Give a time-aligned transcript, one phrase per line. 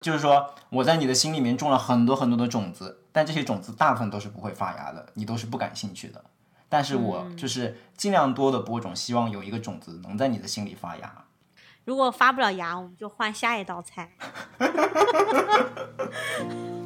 [0.00, 6.24] 就是说我在你的心里面种了很多很多的种子，但这些种子大部分都是不会发芽的，你都是不感兴趣的。
[6.68, 11.24] 但是我就是尽量多的播种，希望有一个种子能在你的心里发芽。
[11.84, 14.12] 如果发不了芽，我们就换下一道菜。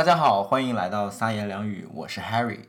[0.00, 2.60] 大家好，欢迎来到三言两语，我是 Harry，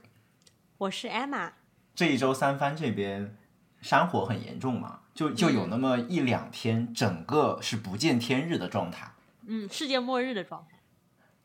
[0.78, 1.52] 我是 Emma。
[1.96, 3.38] 这一周三番这边
[3.80, 9.14] 山火很严重嘛，就就有那么一两天，整个是不见天日的状态。
[9.48, 10.80] 嗯，世界末日的状态。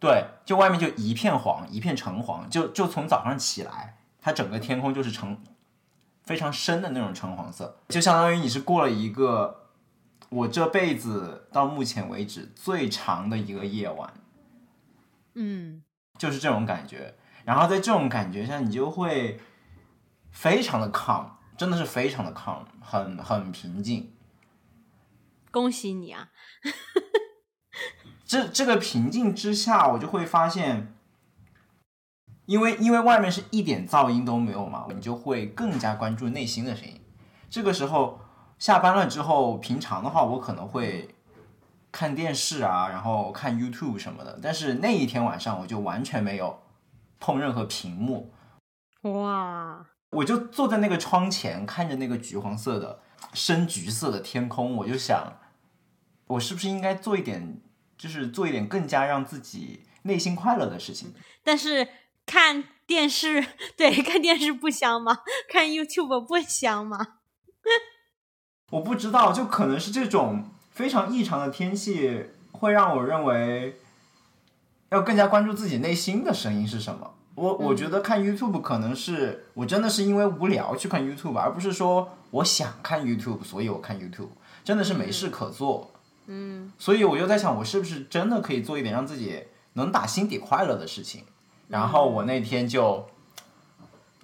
[0.00, 5.38] 对，就外面就一片黄，一片橙黄，就就从早上起来，它整个天空就是橙，
[6.24, 9.68] 非常深的那种橙黄色，就相当于你是过了一个
[10.30, 14.12] 我这辈子到目前为止最长的一个夜晚。
[15.36, 15.84] 嗯，
[16.18, 17.14] 就是这种感觉。
[17.44, 19.38] 然后在这种感觉下，你就会
[20.30, 24.12] 非常的 calm，真的是非常的 calm，很很平静。
[25.50, 26.30] 恭喜你啊！
[28.26, 30.94] 这这个平静之下，我就会发现，
[32.46, 37.00] 因为因为外面是一点噪音都没有嘛，你就会更加关注内心的声音。
[37.50, 38.18] 这个时候
[38.58, 41.14] 下班了之后，平常的话我可能会。
[41.96, 46.62] 看电视啊，然后看 YouTube 什么的，但是那一天晚上我就完全没有
[47.18, 48.34] 碰任何屏幕。
[49.00, 49.86] 哇！
[50.10, 53.00] 我就坐在那个窗前，看着那个橘黄色的、
[53.32, 55.38] 深橘色的天空，我就想，
[56.26, 57.62] 我是不是应该做一点，
[57.96, 61.14] 就是做一点更加让自己内心快乐的事情？
[61.42, 61.88] 但是
[62.26, 63.42] 看电视，
[63.74, 65.20] 对，看电视不香吗？
[65.48, 66.98] 看 YouTube 不香吗？
[68.72, 70.50] 我不知道，就可能是这种。
[70.76, 73.80] 非常异常的天气会让我认为
[74.90, 77.14] 要更加关注自己内心的声音是什么。
[77.34, 84.28] 我我觉得看 YouTube 可能是我真的是因为无聊去看 YouTube，而不是说我想看 YouTube，所以我看 YouTube，
[84.62, 85.92] 真的是没事可做。
[86.26, 91.24] 嗯，所以我就在想，我是不是真的可以做一点让自己能打心底快乐的事情？
[91.68, 93.06] 然后我那天就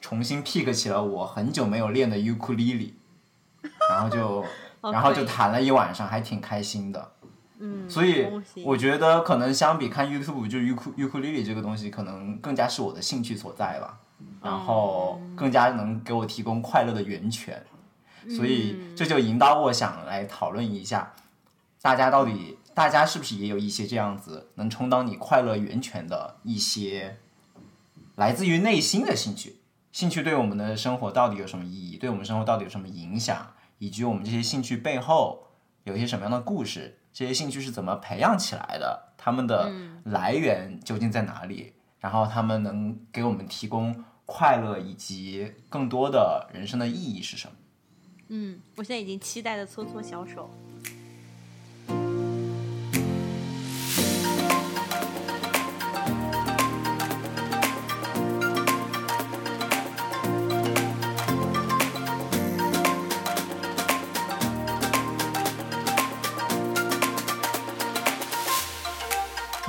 [0.02, 2.94] 重新 pick 起了我很久没有练的尤克里里，
[3.88, 4.44] 然后就。
[4.90, 7.12] 然后就谈了一晚上，还挺开心的。
[7.58, 8.26] 嗯，所以
[8.64, 14.00] 我觉得可能相比看 YouTube，就是尤克尤克里里这个东西，可能更加是我的兴趣所在吧。
[14.40, 17.64] 然后更加能给我提供快乐的源泉。
[18.28, 21.12] 所以这就引导我想来讨论一下，
[21.80, 27.18] 大家到底大家是不是也有一些这样子能充当你快乐源泉的一些
[28.14, 29.56] 来自于内心的兴趣？
[29.90, 31.96] 兴趣对我们的生活到底有什么意义？
[31.96, 33.46] 对我们生活到底有什么影响？
[33.82, 35.48] 以及我们这些兴趣背后
[35.82, 37.00] 有一些什么样的故事？
[37.12, 39.12] 这些兴趣是怎么培养起来的？
[39.18, 39.72] 他们的
[40.04, 41.72] 来源究竟在哪里？
[41.98, 47.54] 然后他们能给我们提供快乐以及更多的人生的意义是什么？
[48.28, 50.48] 嗯，我现在已经期待的搓搓小手。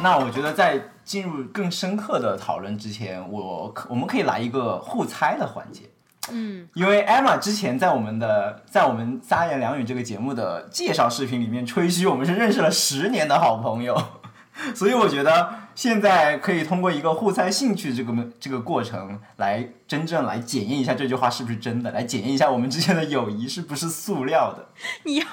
[0.03, 5.84] 那我觉得在进入更深刻的讨论之前，我可我们可以来一个互猜的环节。
[6.30, 13.94] 嗯，因为 Emma 之前在我们的在我们三言两语这个节目的介绍视频里面吹嘘我们是认识了十年的好朋友，
[14.75, 15.64] 所以我觉得。
[15.75, 24.69] 现在可以通过一个互猜兴趣这个这个过程来真正来检验一下这句话是不是真的，来检验一下我们之间的友谊是不是塑料的。
[25.02, 25.31] 你要不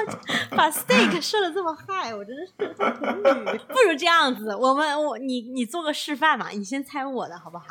[0.00, 2.12] 要把 steak 设的这么 high？
[2.12, 3.58] 我真的是。
[3.68, 7.66] 不如这样子，我们我你你做个示范嘛，你先猜我的好不好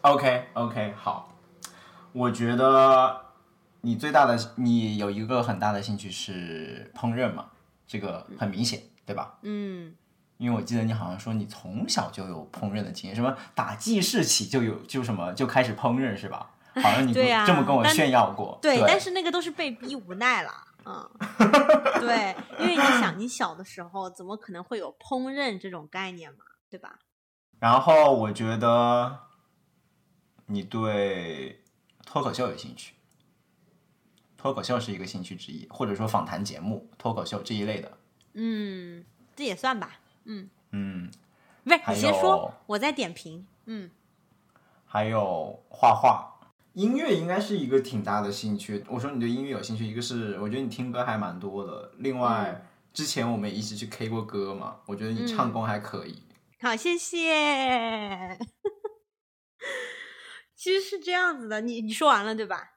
[0.00, 1.32] ？OK OK 好，
[2.10, 3.26] 我觉得
[3.82, 7.44] 你最大的你有一个很大的兴趣是烹饪嘛，
[7.86, 9.38] 这个很明显，对吧？
[9.42, 9.94] 嗯。
[10.40, 16.50] 因为我记得你好像说你从小就有烹饪的经验，什么打记事起就有就什么就开始烹饪是吧？
[16.76, 18.58] 好像你这么跟我炫耀过。
[18.62, 20.50] 对，但是那个都是被逼无奈了，
[20.86, 21.10] 嗯，
[22.00, 26.38] 对，因为你想，你小的时候怎么可能会有烹饪这种概念嘛，
[26.70, 26.98] 对吧？
[27.60, 29.18] 然后我觉得
[30.46, 31.62] 你对
[32.06, 32.94] 脱口秀有兴趣，
[34.38, 37.98] 脱口秀是一个兴趣之一，或者说访谈节目、脱口秀这一类的，
[38.32, 39.04] 嗯，
[39.36, 39.99] 这也算吧。
[40.24, 41.10] 嗯嗯，
[41.64, 43.46] 不是你先说，我在点评。
[43.66, 43.90] 嗯，
[44.84, 46.40] 还有画画，
[46.74, 48.84] 音乐应该是一个挺大的兴趣。
[48.88, 56.22] 我说你对音乐有兴趣，一个是我觉得你听歌还蛮多的，另外、之前我们一起去 K 过歌嘛，我觉得你唱功还可以。
[56.60, 58.38] 好，谢谢。
[60.54, 62.72] 其实是这样子的，你你说完了对吧？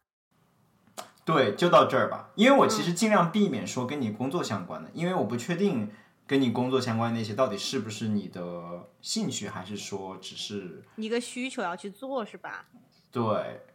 [1.26, 2.30] 对，就到这儿吧。
[2.36, 5.90] 因为我其实尽量避免说跟你工作相关的，因为我不确定
[6.26, 12.66] 跟你工作相关的那些到底是不是你的兴趣，还是说只是一个需求要去做是吧？
[13.12, 13.24] 对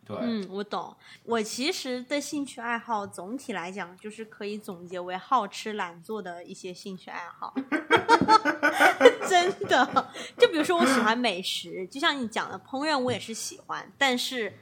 [0.05, 0.17] 对。
[0.21, 0.97] 嗯，我懂。
[1.23, 7.55] 我其实的兴趣爱好总体来讲，就是可以总结为好吃懒做的一些兴趣爱好。
[9.29, 14.53] 真的，就比如说我喜欢美食，就像你讲的烹饪，我也是喜欢，但是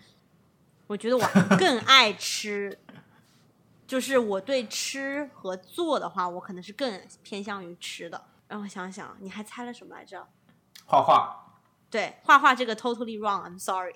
[0.88, 2.78] 我觉得我更爱吃。
[3.86, 8.24] 就是我对吃和做的话，我可能是更偏向于吃的。
[8.48, 10.26] 让我想想，你还猜了什么来着？
[10.84, 11.42] 画画。
[11.88, 13.94] 对，画画这个 totally wrong，I'm sorry。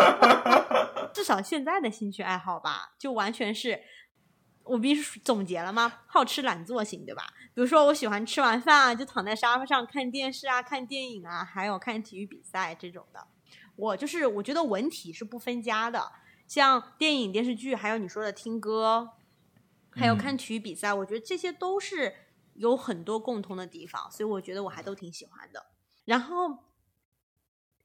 [1.12, 3.82] 至少现在的兴趣爱好吧，就完全是
[4.64, 6.00] 我必须总结了吗？
[6.06, 7.24] 好吃懒做型，对吧？
[7.54, 13.26] 比如说，我喜欢吃完饭啊，就躺在沙发上看电视啊、看电影啊，还有看体育比赛这种的。
[13.76, 16.12] 我就是我觉得文体是不分家的，
[16.52, 19.12] 像电影、电视剧，还有你说的听歌，
[19.88, 22.14] 还有看体育比赛，我觉得这些都是
[22.52, 25.64] 有很多共通的地方，所以我觉得我还都挺喜欢的。
[26.04, 26.58] 然后，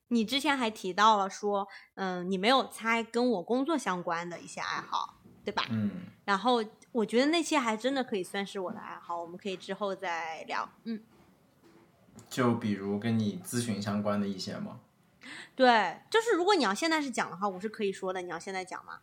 [0.10, 1.66] 你之前还提到了说，
[1.96, 5.64] 嗯，你没有猜跟我工作相关的一些爱好，对吧？
[5.70, 5.90] 嗯。
[6.26, 6.62] 然后
[6.92, 10.70] 我觉得那些还真的可以算是我的爱好，我们可以之后再聊。
[10.84, 11.02] 嗯。
[12.30, 14.82] 就比如跟你咨询相关的一些吗？
[15.56, 18.22] 对，就是如果你要现在是讲的话，我是可以说的。
[18.22, 19.00] 你要现在讲吗？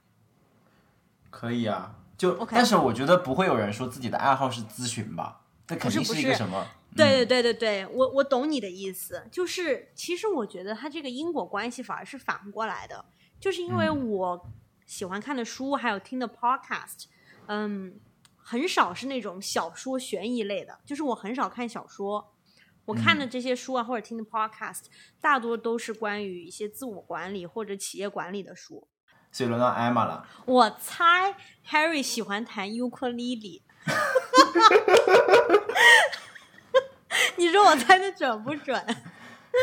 [1.30, 5.40] 可以啊，就但是我觉得不会有人说自己的爱好是咨询吧？
[5.68, 6.66] 那肯定是一个什么？
[6.96, 13.04] 对对对对对，我我懂你的意思，就是其实我觉得它这个因果关系反而是反过来的，
[13.40, 14.46] 就是因为我
[14.86, 17.06] 喜欢看的书还有听的 podcast，
[17.46, 17.98] 嗯，
[18.36, 22.33] 很少是那种小说悬疑类的，就是我很少看小说，
[22.86, 24.82] 我看的这些书啊或者听的 podcast，
[25.20, 28.86] 大多都是关于一些自我管理或者企业管理的书。
[29.32, 31.34] 所以轮到 Emma 了，我猜
[31.68, 33.62] Harry 喜欢弹尤克里里。
[37.36, 38.80] 你说我猜的准不准？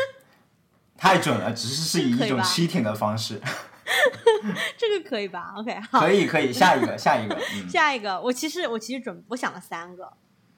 [0.96, 3.40] 太准了，只是是以一种 cheating 的方式。
[4.76, 8.20] 这个可以吧？OK，好，可以可以，下一个下一个，下一个。
[8.20, 10.12] 我其实我其实准我想了三个，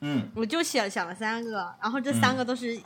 [0.04, 2.78] 嗯，我就想想了三个，然后这三个都是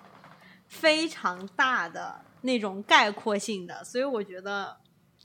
[0.69, 4.77] 非常大的那种概括性的，所以我觉得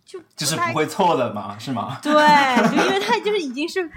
[0.03, 1.57] 就就是不会错的嘛？
[1.59, 1.99] 是吗？
[2.01, 2.11] 对，
[2.69, 3.89] 就因为它就是已经是。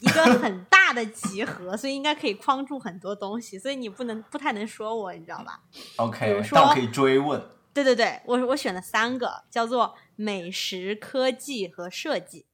[0.00, 5.62] 一个很大的集合，所以应该可以框住很多东西，所以你不能不太能说我，你知道吧
[5.96, 7.42] ？OK，但我可以追问。
[7.72, 12.44] 对对对，我我选了三个，叫做美食、科技和设计。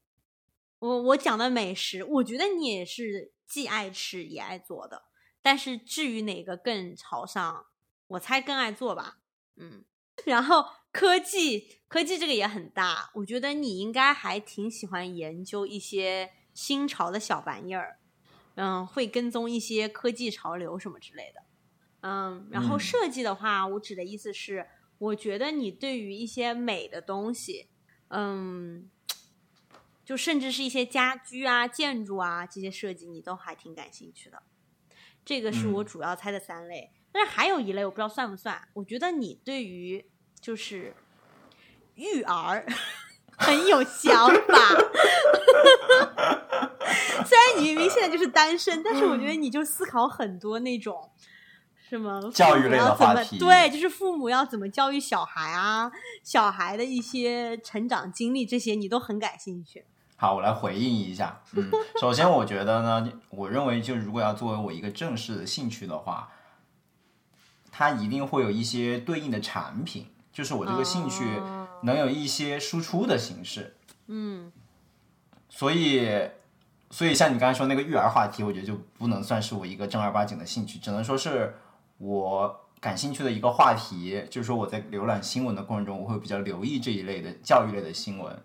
[0.79, 5.02] 我我讲的美食，我觉得你也是既爱吃也爱做的，
[5.43, 7.67] 但是至于哪个更朝上，
[8.06, 9.19] 我猜更爱做吧。
[9.56, 9.85] 嗯，
[10.25, 16.32] 然后科技，科技这个也很大，我觉得你应该还挺喜欢研究一些。
[16.52, 18.00] 新潮的小玩意儿，
[18.56, 21.43] 嗯，会跟踪一些科技潮流什么之类的，
[22.00, 24.67] 嗯，然后设计的话，我指的意思是，
[24.99, 27.70] 我觉得你对于一些美的东西，
[28.08, 28.91] 嗯，
[30.11, 34.43] 就甚至是一些家居啊、建筑啊这些设计，你都还挺感兴趣的。
[35.25, 38.61] 这个是我主要猜的三类，但是还有一类我不知道算不算。
[38.75, 40.05] 我觉得你对于
[40.41, 40.96] 就是
[41.94, 42.67] 育儿。
[43.39, 44.55] 很有想法，
[47.25, 51.11] 虽然你明明现在就是单身，但是我觉得你就思考很多那种
[51.89, 55.91] 什么教育类的话题，对，就是父母要怎么教育小孩啊，
[56.23, 59.87] 小孩的一些成长经历这些，你都很感兴趣。
[60.20, 61.41] 好，我来回应一下。
[61.53, 66.29] 嗯， 首先我觉得呢，我认为就如果要作为我一个正式的兴趣的话，
[67.72, 71.24] 它一定会有一些对应的产品，就是我这个兴趣。
[71.82, 73.74] 能有一些输出的形式，
[74.08, 74.53] 嗯，
[75.48, 76.29] 所以，
[76.91, 81.55] 所以像你刚才说那个育儿话题，我觉得就不能算是我一个正儿八经的兴趣，只能说是
[81.96, 84.22] 我感兴趣的一个话题。
[84.29, 88.39] 就是说我在浏览新闻的过程中，我会比较留意这一类的教育类的新闻。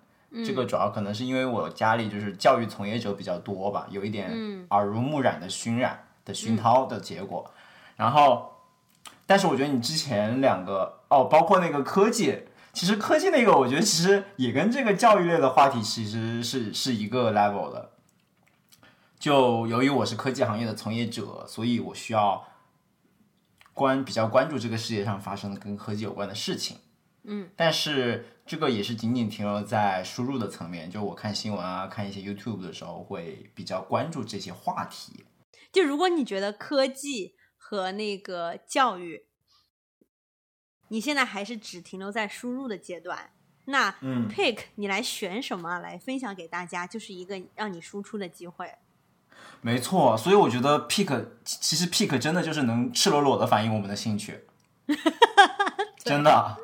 [0.43, 7.49] 这个主要可能是因为我家里就是教育从业者比较多吧，有一点耳濡目染的熏染的熏陶的结果。
[7.95, 8.51] 然后，
[9.25, 12.43] 但是我觉得你之前两个哦，包括那个科技。
[12.73, 17.91] 其实科技那个，我觉得其实也跟这个教育类的话题其实是是一个 level 的。
[19.17, 22.45] 就由于我是科技行业的从业者，所以我需要
[23.73, 26.79] 关比较关注这个世界上发生的跟科技有关的事情。
[27.23, 35.25] 嗯，但是这个也是仅仅停留在输入的层面，就我看新闻啊，看一些 YouTube 的时候，会比较关注这些话题。
[35.71, 39.25] 就如果你觉得科技和那个教育，
[40.89, 43.31] 你现在还是只停留在输入的阶段，
[43.65, 48.71] 那嗯 pick 你来选什么来分享给大家，就是一个让你输出的机会。
[49.61, 54.45] 没错，所以我觉得 Pick 其实 Pick 真的就是能赤裸裸的反映我们的兴趣，
[56.05, 56.57] 真的。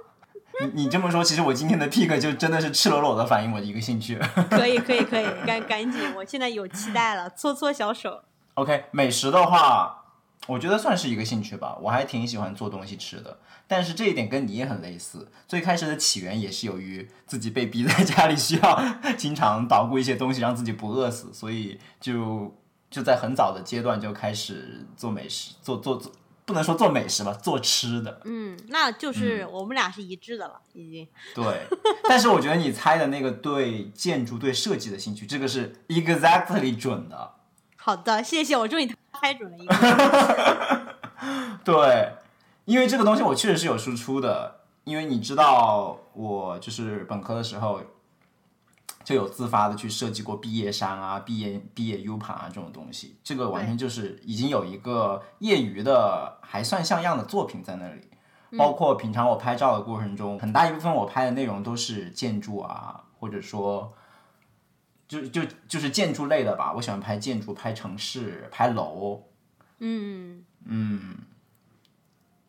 [0.61, 4.19] 你你这么说，其实我今天的 Pick 就真的是赤裸裸的反映我的一个兴趣。
[4.49, 6.01] 可以，可以，可以，赶赶紧！
[6.15, 8.23] 我现在有期待了，搓搓小手。
[8.55, 10.05] OK，美食的话，
[10.47, 13.39] 我觉得算是一个兴趣吧，我还挺喜欢做东西吃的。
[13.67, 18.83] 但是这一点跟你也很类似，最开始的起源也是由于自己被逼在家里，需要
[19.17, 22.53] 经常捣鼓一些东西让自己不饿死，所以就
[22.89, 26.11] 就在很早的阶段就开始做美食，做做做，
[26.51, 28.21] 不能说做美食吧，做吃的。
[28.25, 31.07] 嗯，那就是我们俩是一致的了，已经。
[31.33, 31.61] 对，
[32.03, 37.35] 但是我觉得你猜的那个对建筑、对设计的兴趣，这个是 exactly 准的。
[37.77, 38.85] 好的，谢谢，我终于
[39.19, 40.95] 猜准了一个。
[41.63, 42.13] 对，
[42.65, 47.81] 因为这个东西我确实是有输出的，因为你知道我就是本科的时候
[49.03, 58.01] 就有自发的去设计过毕业衫啊、毕业毕业 U 盘啊这种东西，这个完全就是已经有一个业余的还算像样的作品在那里。
[58.57, 63.93] 包括平常我拍照的过程中，很大一部分我拍的内容都是建筑啊，或者说
[65.07, 66.73] 就就就是建筑类的吧。
[66.73, 69.23] 我喜欢拍建筑、拍城市、拍楼，
[69.79, 70.43] 嗯，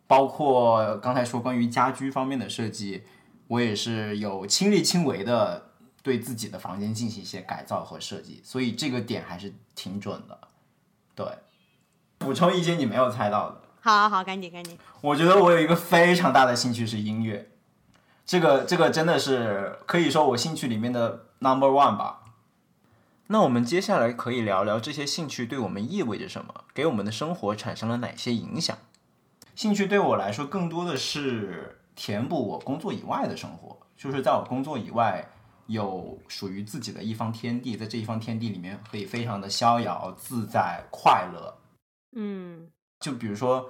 [0.05, 3.03] 包括刚才说关于家居方面的设计，
[3.47, 5.71] 我也是有亲力亲为的
[6.03, 10.37] 对自己的房间进行一些改造和设计，所以这个点还是挺准的。
[11.15, 11.25] 对，
[12.17, 14.77] 补充一些你没有猜到的，好好好，赶紧赶紧。
[15.01, 17.49] 我觉得我有一个非常大的兴趣是音乐，
[18.25, 22.19] 这个这个真的是可以说我兴趣里面的 number one 吧。
[23.27, 28.77] 那我们接下来可以聊聊这些兴趣对我们意味着什么，给我们的生活产生了哪些影响。
[29.55, 35.32] 兴趣对我来说，更多的是填补我工作以外的生活，就是在我工作以外
[35.67, 41.57] 有属于自己的一方天地，在这一方天地里面可以非常的逍遥自在、快乐。
[42.15, 43.69] 嗯就比如说，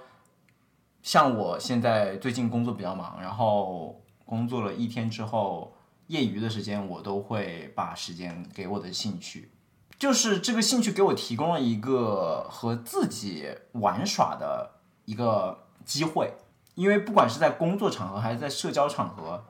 [1.02, 5.76] 像我现在最近工作比较忙，然后工作了一天之后，
[6.08, 9.52] 业余的时间我都会把时间给我的兴趣，
[9.98, 14.70] 就是这个兴趣给我提供了一个和自己玩耍的
[15.06, 16.34] 一个机会，
[16.76, 19.44] 因为不管是在工作场合还是在社交场合，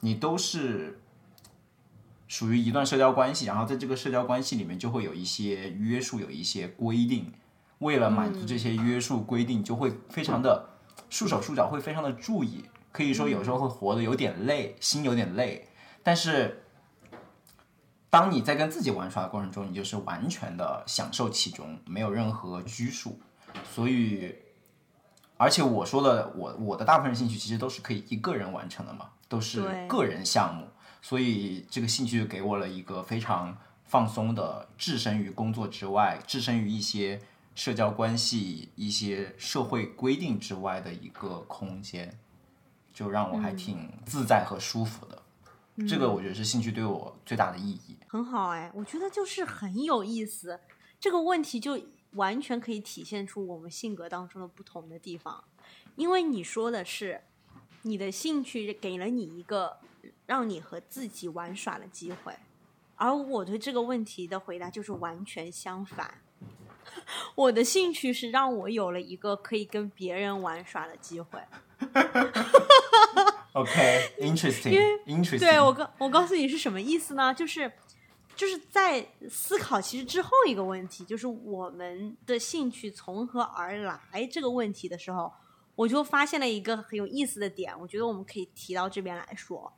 [0.00, 1.00] 你都是
[2.30, 7.32] 属于一段社交关系，然后在这个社交关系里面就会有一些约束，有一些规定。
[7.80, 10.68] 为了满足这些约束规定，就会非常的
[11.08, 15.66] 束手束脚，会非常的注意，可以说有时候会活得有点累，心有点累。
[16.04, 16.62] 但是，
[18.08, 23.18] 当你在跟自己玩耍的过程中，你就是完全的享受其中，没有任何拘束。
[23.74, 24.36] 所以，
[25.36, 30.68] 而且我说的，我我的大部分兴趣其实都是可以一个人完成的嘛，都是个人项目。
[31.02, 37.20] 所以这个兴趣就给我了一个非常放松的，置身于工作之外，置身于一些
[37.54, 42.18] 社交关系、一些社会规定之外的一个空间，
[42.92, 45.22] 就让我还挺自在和舒服的。
[45.88, 47.96] 这个我觉得是兴趣对我最大的意义。
[48.06, 50.60] 很好哎，我觉得就是很有意思。
[51.00, 51.80] 这个问题就
[52.12, 55.42] 完全可以体现出我们性格当中的不同的地方，
[55.96, 57.22] 因为你说的是
[57.82, 59.78] 你的兴趣给了你一个
[60.30, 62.32] 让你和自己玩耍的机会，
[62.94, 66.22] 而我对这个问题的回答就是完全相反。
[67.34, 71.40] 我的兴趣是让我有了一个可以跟别人玩耍的机会。
[73.54, 75.40] OK，interesting，interesting。
[75.40, 77.34] 对我告我告诉你是什么意思呢？
[77.34, 77.72] 就是
[78.36, 85.32] 就是在思考其实之后一个问题，就是我们的兴趣从何而来这个问题的时候，
[85.74, 89.72] 我就发现了一个很有意思的点，我觉得我们可以提到这边来说，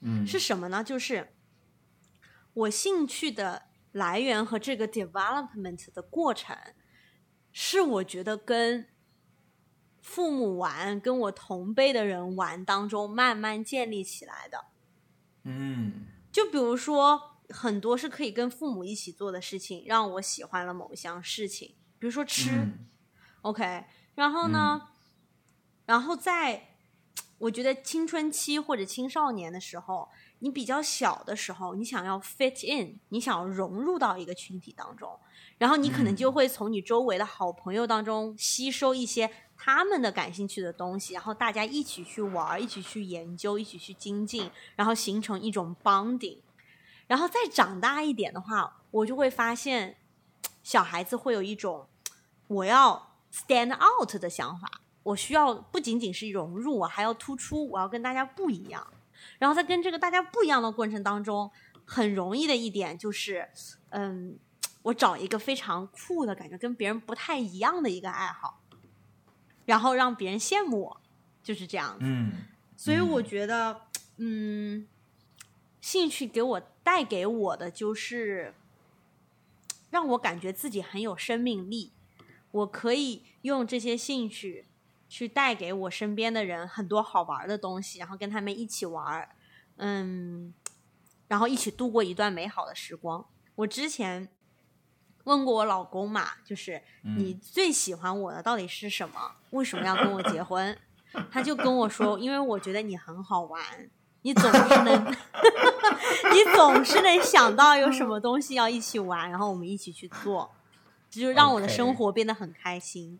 [0.00, 0.82] 嗯，是什么呢？
[0.84, 1.34] 就是
[2.54, 6.56] 我兴趣的来源和这个 development 的过程，
[7.52, 8.88] 是我觉得跟
[10.00, 14.66] 父母玩、跟我同辈的人玩当中慢慢建立起来的。
[15.44, 22.86] 嗯就比如说，很多是可以跟父母一起做的事情，让我喜欢了某一项事情，比如说吃、嗯
[23.42, 24.88] o k 然后呢，
[25.86, 26.67] 然后在
[27.38, 30.08] 我觉得青春期或者青少年的时候，
[30.40, 35.18] 你比较小的时候，你想要 fit in，你想要融入到一个群体当中，
[35.56, 46.38] 然后你可能就会从你周围的好朋友当中吸收一些他们的感兴趣的东西，然后大家一起去玩，一起去研究，一起去精进，然后形成一种 bonding。
[47.06, 49.96] 然后再长大一点的话，我就会发现，
[50.62, 51.88] 小孩子会有一种
[52.48, 58.86] 我要 stand out 的想法，我需要不仅仅是融入，我还要突出，我要跟大家不一样。
[59.38, 61.50] 然后在跟这个大家不一样的过程当中，
[61.86, 63.48] 很容易的一点就是，
[63.88, 64.38] 嗯，
[64.82, 68.60] 我找一个非常酷的感觉，跟别人不太一样的一个爱好，
[69.64, 71.00] 然后让别人羡慕我，
[71.42, 72.00] 就是这样子。
[72.00, 72.32] 嗯，
[72.76, 73.80] 所以我觉得，
[74.18, 74.86] 嗯，
[75.80, 78.52] 兴趣给我带给我的就是
[79.88, 81.92] 让我感觉自己很有生命力，
[82.50, 84.66] 我可以用这些兴趣。
[85.08, 89.28] 去带给我身边的人很多好玩的东西，然后跟他们一起玩，
[89.76, 90.52] 嗯，
[91.26, 93.24] 然后一起度过一段美好的时光。
[93.54, 94.28] 我之前
[95.24, 99.36] 问过我老公嘛，就是你最喜欢我的到底是什么？
[99.50, 100.76] 为什么要跟我结婚？
[101.30, 103.62] 他就跟我说，因为我觉得你很好玩，
[104.22, 105.06] 你总是能，
[106.32, 110.50] 你总是能想到有什么东西要一起玩，然后我们一起去做，
[111.10, 113.18] 这就让我的生活变得很开心。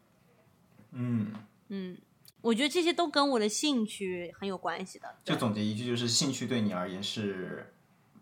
[0.93, 1.33] 嗯。
[1.69, 1.97] 嗯，
[2.41, 5.09] 我觉得这些都跟我的兴趣很有关系的。
[5.25, 7.73] 就总结一句，就是兴趣对你而言是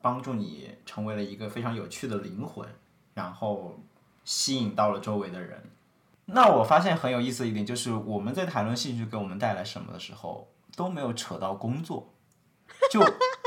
[0.00, 2.68] 帮助你成为了一个非常有趣的灵魂，
[3.14, 3.80] 然后
[4.24, 5.70] 吸引到了周围的人。
[6.26, 12.12] 那我发现很有意思的一点就是，我们在谈论兴趣给我们带来什么的时候，都没有扯到工作，
[12.90, 13.00] 就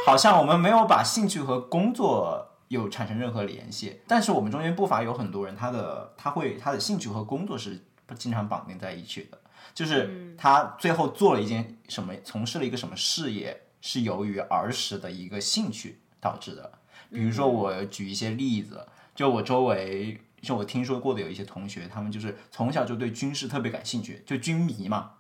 [0.06, 4.00] 好像我们没有把兴趣和工作有产生任何联系。
[4.08, 7.84] 但是我们中间不乏有很多人，他的他会他的兴趣和工作是
[8.16, 9.39] 经常绑定在一起的。
[9.74, 16.72] 就是他最后做了一件什么，从事了一个什么事业，是由于儿时的一个兴趣导致的。
[17.12, 18.86] 比如说，我举一些例子，
[19.16, 25.12] 就我周围，就我听说过的有一些同学，他们就是从小就对军事特别感兴趣，就军迷嘛，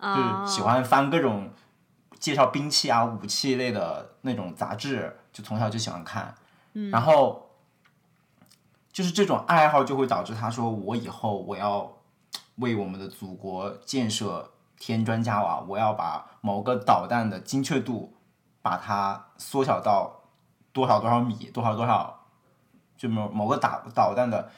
[0.00, 1.50] 就是喜欢翻各种
[2.18, 6.34] 介绍兵器啊、武器类的那种杂志，就从小就喜欢看。
[6.90, 7.50] 然后
[8.92, 11.99] 就是这种爱好就会导致他说，我以后我要。
[12.60, 18.14] 为我们的祖国建设添砖加瓦，我要把某个导弹的精确度
[18.62, 20.22] 把它缩小到
[20.72, 22.26] 多少多少米，多少多少，
[22.96, 24.50] 就某某个导导弹的，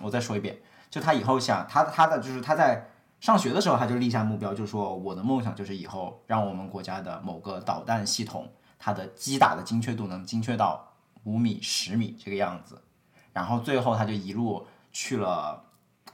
[0.00, 0.58] 我再说一遍，
[0.90, 2.88] 就他以后想他他的就是他在
[3.20, 10.92] 上学的时候他就立下目标，就说我的梦想就是以后让我们国家的某个导弹系统它的击打的精确度能精确到
[11.24, 12.82] 五米十米这个样子，
[13.32, 15.62] 然后最后他就一路去了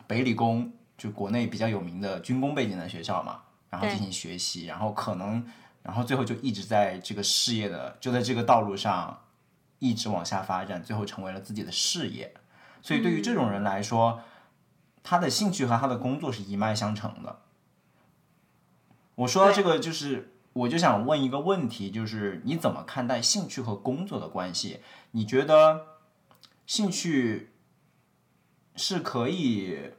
[0.07, 0.71] 北理工。
[0.99, 5.49] 就国内比较有名的军工背景的学校嘛，然后进行学习，然后可能，
[5.85, 9.23] 然后最后就一直在这个事业的，就在这个道路上
[9.79, 12.35] 一直往下发展，最后成为了自己的事业。
[12.83, 14.21] 所以对于这种人来说，
[15.05, 17.43] 他的兴趣和他的工作是一脉相承的。
[19.15, 24.81] 我说这个就是，我就想问一个问题，就是你怎么看待兴趣和工作的关系？
[25.13, 25.87] 你觉得
[26.67, 27.53] 兴趣
[28.75, 29.93] 是可以？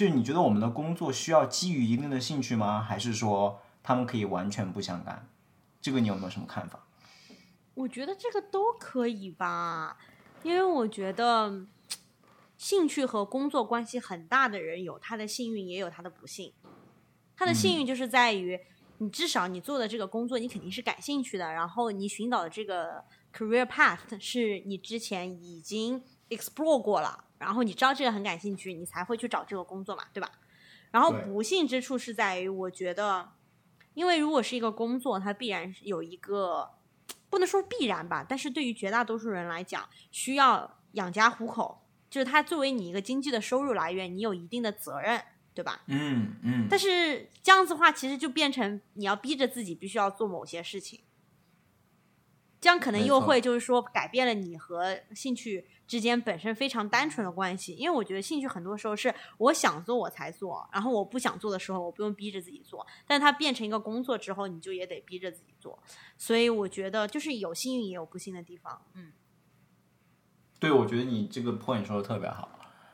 [0.00, 2.80] 就你觉得我们的工作需要基于一定的兴趣吗？
[2.80, 5.28] 还是说他们可以完全不相干？
[5.78, 6.86] 这个你有没有什么看法？
[7.74, 9.98] 我觉得这个都可以吧，
[10.42, 11.66] 因为我觉得
[12.56, 16.50] 兴趣和工作关系很大的人有他的幸运，也有他的不幸。
[17.36, 18.58] 他的幸运就是在于
[18.96, 23.04] 你至少你做的这个工作你肯定是感兴趣的，然后你寻找的这个
[23.36, 27.26] career path 是你之前已经 explore 过了。
[27.38, 30.30] 然后你知道这个很感兴趣，你才会去找这个工作嘛，对吧？
[30.90, 33.30] 然后不幸之处是在于，我觉得，
[33.94, 36.70] 因为如果是一个工作，它必然有一个
[37.28, 45.22] 不能说必然吧，但是对于绝大多数人来讲，需要养家糊口，就是它作为你一个经济的收入来源，你有一定的责任，
[45.54, 45.82] 对吧？
[45.86, 46.66] 嗯嗯。
[46.68, 51.00] 但是这样子的话，其实就变成你要逼着自己必须要做某些事情，
[52.60, 55.66] 这样可能又会就是说改变了你和兴趣。
[55.90, 65.76] 之间本身非常单纯的关系，因为我觉得兴趣很多时候是我想做我才做，然后我不想做的时候我不用逼着自己做，但它变成一个工作之后，你就也得逼着自己做，
[66.16, 69.10] 所以我觉得就是有幸运也有不幸的地方，嗯。
[70.60, 72.48] 对，我觉得你这个 point 说的特别好，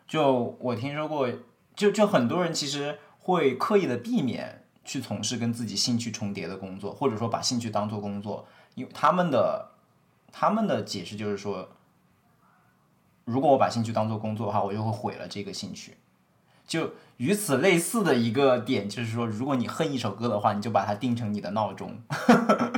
[0.09, 1.31] 就我听说过，
[1.75, 9.73] 就就很多人其实会刻意的避免去从事跟自己兴趣重叠的工作，或者说把兴趣当做工作，因为他们的
[10.31, 11.69] 他们的解释就是说。
[13.29, 15.97] 如果我把兴趣当做工作的话，我就会毁了这个兴趣。
[16.65, 22.01] 就与此类似的一个点，就是说，如果你恨一首歌的话，你就把它定成你的闹钟。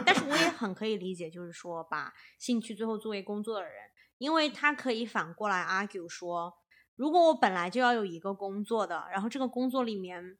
[0.07, 3.73] 但是我也 很可以理解，就是说，把兴趣最后作为工作的人，
[4.17, 6.55] 因为他可以反过来 argue 说，
[6.97, 10.39] 如果我本来就要有一个工作的，然后这个工作里面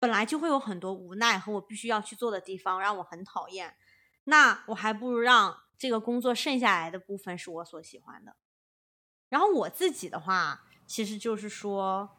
[0.00, 3.76] 本来就会有很多无奈和我必须要去做的地方，让我很讨厌。
[4.24, 8.36] 那我还不如让这个工作剩下来的部分是我所喜欢的。
[9.28, 12.16] 然后我自己的话，其实就是说，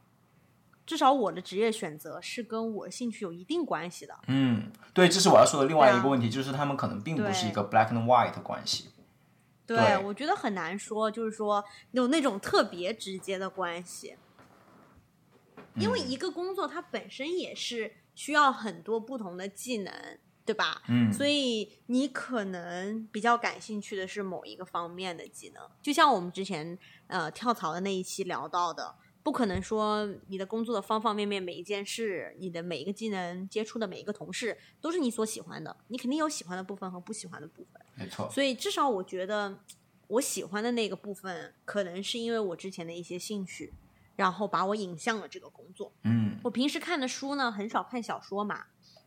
[0.85, 4.19] 至少我的职业选择是跟我兴趣有一定关系的。
[4.27, 8.89] 嗯，对，这是我要说的另外一个问题，就是他们可能并不是一个 black and white 的关系。
[9.65, 14.15] 对，对我觉得很难说，就是说有那种特别直接的关系，
[15.75, 20.81] 因为一个工作它本身也是需要很多不同的技能，对吧？
[20.87, 26.77] 嗯，所以你可能比较感兴趣的是某一个方面的技能，就像我们之前
[27.07, 37.81] 呃跳槽的那一期聊到的，不可能说你的工作的方方面面每一件事，你的每一个技能接触的每一个同事都是你所喜欢的，你肯定有喜欢的部分和不喜欢的部分。
[37.95, 38.29] 没错。
[38.29, 39.57] 所以至少我觉得
[40.07, 43.73] 我喜欢的那个部分，可能是因为我之前的一些兴趣，
[44.15, 45.91] 然后把我引向了这个工作。
[46.03, 48.65] 嗯我平时看的书呢，很少看小说嘛，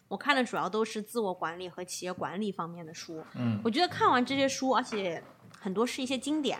[0.08, 3.24] 我看的主要都是自我管理和企业管理方面的书。
[3.34, 5.22] 嗯我觉得看完这些书，而且
[5.58, 6.58] 很多是一些经典，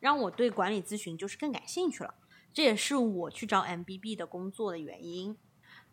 [0.00, 2.14] 让我对管理咨询就是更感兴趣了。
[2.52, 5.36] 这也是我去找 MBB 的工作的原因。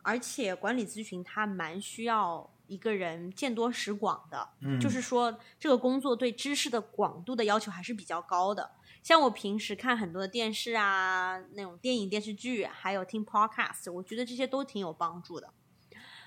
[0.04, 8.72] 而且管理咨询它蛮需要一个人见多识广的，嗯，就是说这个工作对知识的广度的要求还是比较高的。
[9.04, 15.52] 像我平时看很多的电视啊，那种电影电视剧，还有听 podcast，我觉得这些都挺有帮助的。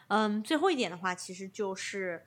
[0.09, 2.27] 嗯，最后一点的话，其实就是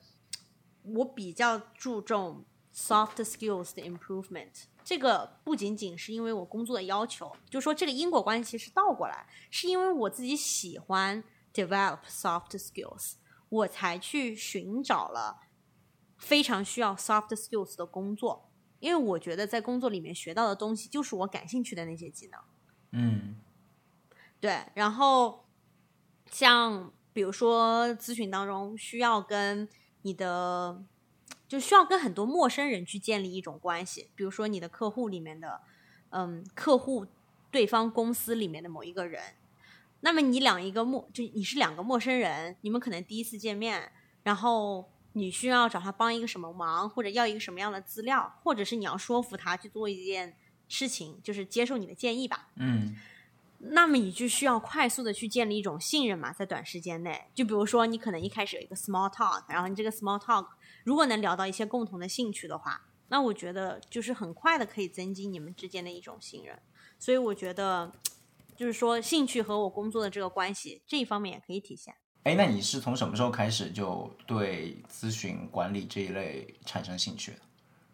[0.83, 4.63] 我比较注重 soft skills 的 improvement。
[4.83, 13.15] 这个不仅仅是因为我工作的要求，就说这个因果关系是倒过来，是因为我自己喜欢 develop soft skills，
[13.49, 15.41] 我才去寻找了
[16.17, 18.49] 非常需要 soft skills 的工作。
[18.79, 22.39] 因为我觉得在工作里面学到的东西，就是我感兴趣的那些技能。
[22.91, 23.35] 嗯
[24.39, 25.49] 对，然后
[26.31, 29.67] 像比如说咨询当中需要跟
[30.03, 30.83] 你的，
[31.47, 35.59] 就需要跟很多陌生人去建立一种关系，比如说你的客户里面的，
[36.11, 37.07] 嗯，客户
[37.49, 39.19] 对方公司里面的某一个人，
[40.01, 52.49] 那么你两一个陌，就你是两个陌生人，你们可能第一次见面，然后你需要找他帮一个什么忙，或者要一个什么样的资料，或者是你要说服他去做一件事情，就是接受你的建议吧。
[52.57, 52.95] 嗯。
[53.59, 57.25] 那么你就需要快速的去建立一种信任嘛，在短时间内。
[57.33, 60.45] 就比如说，你可能一开始有一个 small talk，然后你这个 small talk
[60.83, 66.59] 如果能聊到一些共同的兴趣的话，那我觉得就是很快的可以增进你们之间的一种信任。
[66.99, 67.91] 所以我觉得，
[68.55, 71.95] 就是说兴趣和我工作的这个关系这一方面也可以体现。
[72.23, 77.37] 哎，那你是从什么时候开始就对咨询管理这一类产生兴趣的？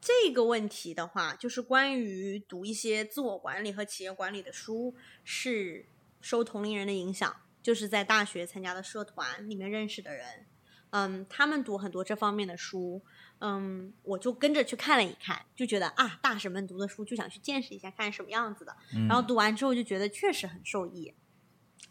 [0.04, 5.86] 这个问题的话，就是关于读一些自我管理和企业管理的书，是
[6.20, 10.46] 受同龄人的影响，就是在大学参加的社团里面认识的人，
[10.90, 13.02] 嗯，他们读很多这方面的书，
[13.40, 18.76] 嗯，我就跟着去看了一看，就觉得啊，大神们读的书就想去见识一下，看什么样子的，
[19.08, 21.14] 然后读完之后就觉得确实很受益，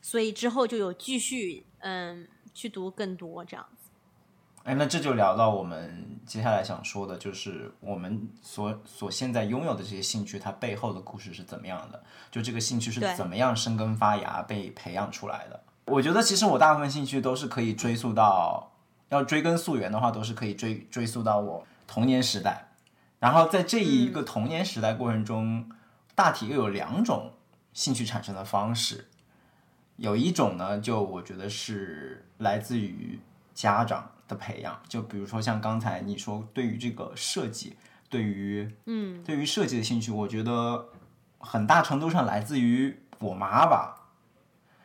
[0.03, 3.82] 所以之后就有继续嗯去读更多这样子。
[4.65, 12.01] 哎，那这就聊到我们接下来想说的，就是我们所所现在拥有的这些兴趣，它背后的故事是怎么样的？
[12.31, 15.61] 就这个兴趣是怎么样生根发芽、被培养出来的？
[15.87, 18.73] 我觉得其实我大部分兴趣都是可以追溯到，
[19.09, 22.69] 要追根溯源的话，都是可以追追溯到我童年时代。
[23.19, 25.69] 然后在这一个童年时代过程中，
[26.15, 27.33] 大体又有两种
[27.73, 29.09] 兴趣产生的方式。
[29.97, 33.21] 有一种呢，就我觉得是来自于
[33.53, 37.77] 家长的培养，就比如说像刚才你说，对于这个设计，
[38.09, 39.23] 对于嗯。
[39.25, 40.87] 对于设计的兴趣，我觉得
[41.39, 43.97] 很大程度上来自于我妈吧。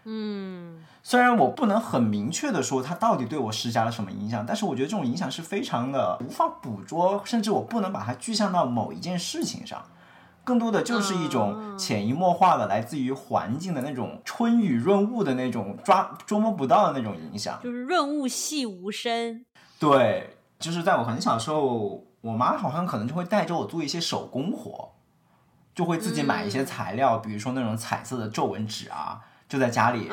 [0.05, 0.83] 嗯。
[1.03, 9.85] 虽然我不能很明确的说它到底对我施加了什么影响，但是我觉得这种影响是非常的无法捕捉，甚至我不能把它具象到某一件事情上，
[10.47, 17.59] 更多的就是一种潜移默化的来自于环境的那种春雨润物的那种抓捉摸不到的那种影响。
[17.61, 19.45] 就是润物细无声。
[19.77, 24.93] 对，就是在我很小的时候，我妈好像可能就会带着我做一些手工活，
[25.75, 30.09] 就会自己买一些材料，比如说那种彩色的皱纹纸啊，就在家里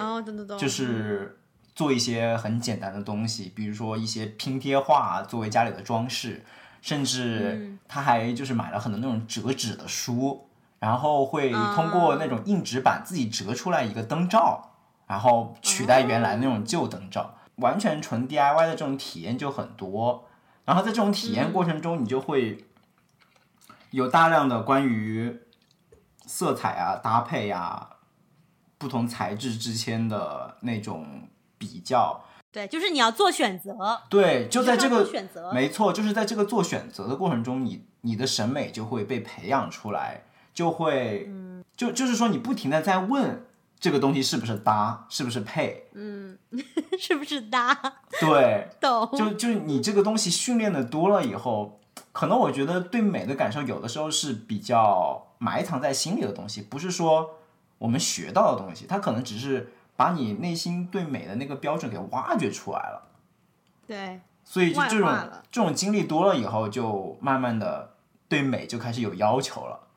[0.58, 1.38] 就是
[1.76, 6.44] 做一些很简单的东西，比如说一些拼贴画啊作为家里的装饰，
[6.84, 10.46] 甚至他还就是买了很多那种折纸的书，
[10.78, 14.72] 然后会通过那种硬纸板自己折出来一个灯罩，
[15.06, 20.28] 然后取代原来那种旧灯罩，完全纯 DIY 的这种体验就很多。
[20.66, 22.66] 然后在这种体验过程中，你就会
[23.90, 25.40] 有大量的关于
[26.26, 27.96] 色彩啊、搭配啊、
[28.76, 32.23] 不同材质之间的那种比较。
[32.54, 34.00] 对，就是你要做选择。
[34.08, 40.22] 对，就在这个选择，没错，就是在这个做选择的过程中，你你的审美就会被培养出来，
[40.54, 43.44] 就会，嗯就就是说，你不停的在问
[43.80, 46.38] 这个东西是不是搭，是不是配，嗯，
[46.96, 47.76] 是不是搭？
[48.20, 49.10] 对， 懂。
[49.18, 51.80] 就就是你这个东西训练的多了以后，
[52.12, 57.30] 可能我觉得对美的感受有的时候是比较埋藏在心里的东西，不是说
[57.78, 59.72] 我们学到的东西，它可能只是。
[59.96, 63.08] 把你内心对美的那个标准给挖掘出来了，
[63.86, 65.08] 对，所以就这种
[65.52, 67.94] 这种经历多了以后，就慢慢的
[68.28, 69.88] 对美就开始有要求了，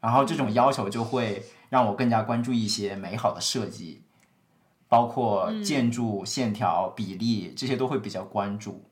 [0.00, 4.02] 然后这种要求就会让我更加关注一些美好的设计，
[4.86, 8.84] 包括建筑线条比例这些都会比较关注。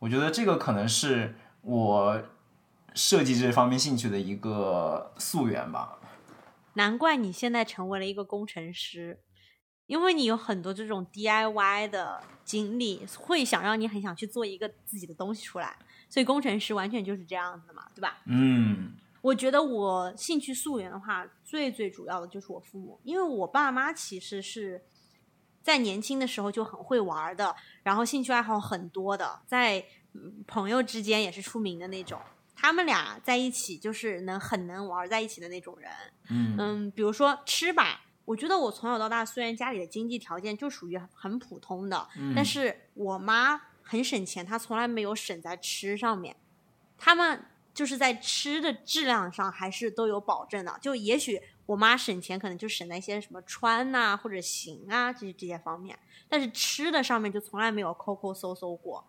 [0.00, 2.22] 我觉得这个可能是我
[2.92, 5.98] 设计这方面兴趣的一个溯源吧。
[6.74, 9.20] 难怪你现在成为了一个工程师。
[9.86, 15.76] 因为你有很多这种 DIY 的经历，会想让你很想去做一个自己的东西出来，
[16.08, 18.18] 所以工程师完全就是这样子的嘛，对吧？
[18.26, 24.82] 嗯，我觉得我兴趣溯源的话，最最主要的就是我父母，因为我爸妈其实是
[25.62, 29.84] 在年轻的时候就很会玩的，然后兴趣爱好很多的，在
[30.46, 32.20] 朋友之间也是出名的那种，
[32.56, 35.90] 他们俩在一起就是能很能玩在一起的那种人。
[36.28, 38.00] 嗯嗯，比如说吃吧。
[38.26, 46.36] 我觉得我从小到大，虽然家里的经济条件就属于很普通的，但是我妈很省钱，她从来没有省在吃上面。
[46.98, 50.78] 他们就是在吃的质量上还是都有保证的。
[50.82, 59.06] 就也许我妈省钱，可能就省在一些什么穿呐或者行啊这些这些方面，但是吃的上面就从来没有抠抠搜搜过，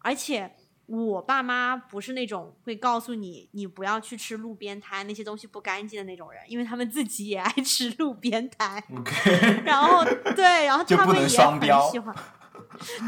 [0.00, 0.54] 而且。
[0.86, 8.82] 我爸妈不是那种会告诉你你不要去吃路边摊那些东西不干净的那种人，因为他们自己也爱吃路边摊。
[8.96, 9.62] OK。
[9.64, 10.04] 然后
[10.36, 12.14] 对，然后他们也很喜欢。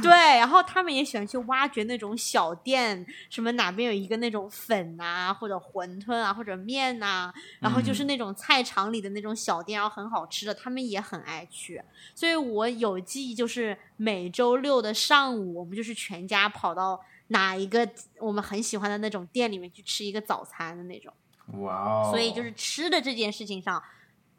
[0.03, 11.83] 对，然后他们也喜欢去挖掘那种小店，什么哪边有一个那种粉啊，或者馄饨啊，或者面呐，然后就是那种菜场里的那种小店，然后很好吃的，他们也很爱去。
[12.15, 17.01] 所以我有记忆，就是每周六的上午，我们就是全家跑到。
[17.29, 17.89] 哪一个
[18.19, 21.13] 我们很喜欢的那种店里面去吃一个早餐的那种，
[21.63, 22.11] 哇哦！
[22.11, 23.83] 所以就是吃的这件事情上，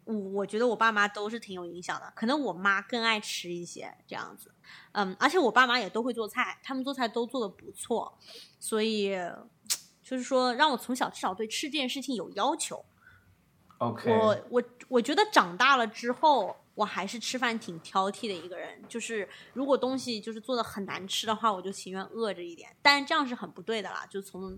[0.05, 2.11] 我我觉得我爸妈都是挺有影响的。
[2.15, 4.51] 可能我妈更爱吃一些这样子，
[4.93, 8.17] 嗯，而且我爸妈也都会做菜，他们做菜都做的不错，
[8.59, 9.15] 所以
[10.03, 12.83] 就是说让我从小至少对吃这件事情有要求。
[13.77, 16.55] OK，我我我觉得长大了之后。
[16.79, 22.73] 我还是吃饭挺挑剔的一个人，就是如果东西就是做的很难吃的话，我就情愿饿着一点。
[22.81, 24.57] 但是这样是很不对的啦，就从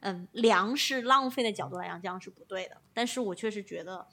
[0.00, 2.76] 嗯粮食浪费的角度来讲，这样是不对的。
[2.92, 4.06] 但是我确实觉得，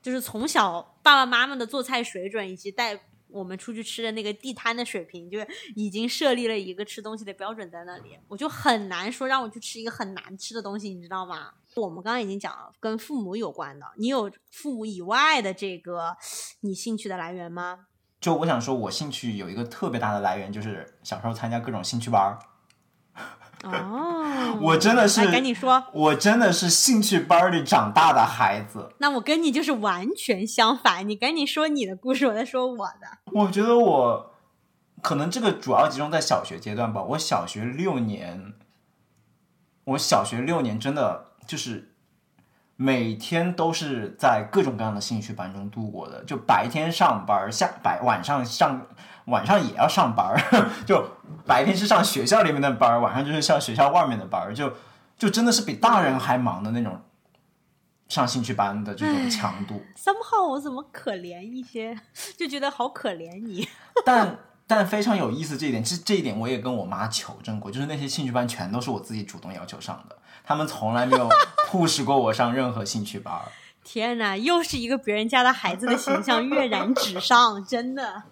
[0.00, 5.40] 就是从小爸爸妈妈的做菜水准以及带我们出去吃的那个地摊的水平，就
[5.74, 11.54] 已经设立了一个吃东西的标准在那里，我就很难说让我去吃一个很难吃的东西，你知道吗？
[11.82, 16.16] 我们刚刚已经讲了跟父母有关的，你有父母以外的这个
[16.60, 17.86] 你兴趣的来源吗？
[18.20, 22.38] 就我想说，我兴趣有一个特别大的来源，就是小时候参加各种兴趣班儿。
[23.64, 28.94] 哦， 我真的是，赶紧说，我真的是兴趣班里长大的孩子。
[28.98, 33.18] 那我跟你就是完全相反，你赶紧说你的故事，我再说我的。
[33.32, 34.34] 我觉得我
[35.02, 37.02] 可能这个主要集中在小学阶段吧。
[37.02, 38.54] 我小学六年，
[39.84, 41.33] 我小学六年真的。
[41.46, 41.92] 就是
[42.76, 48.86] 每天都是在各种各样的兴趣班中度过的，就白天上班，下白晚上上
[49.26, 50.34] 晚上也要上班，
[50.84, 51.06] 就
[51.46, 54.72] 白天是上学校里面的班，晚上就是上学校外面的班，就
[55.16, 57.00] 就真的是比大人还忙的那种
[58.08, 59.80] 上兴趣班的这种强度。
[59.94, 61.98] 三号，我怎么可怜一些，
[62.36, 63.68] 就觉得好可怜你。
[64.04, 70.18] 但但非常有意思这一点，这这一点我也跟我妈求证过，就是那些兴趣班全都是我自己主动要求上的。
[70.44, 71.28] 他们从来没有
[71.68, 73.34] push 过我上任何兴趣班。
[73.82, 78.22] 天哪，又是一个别人家的孩子的形象跃然纸上， 真的。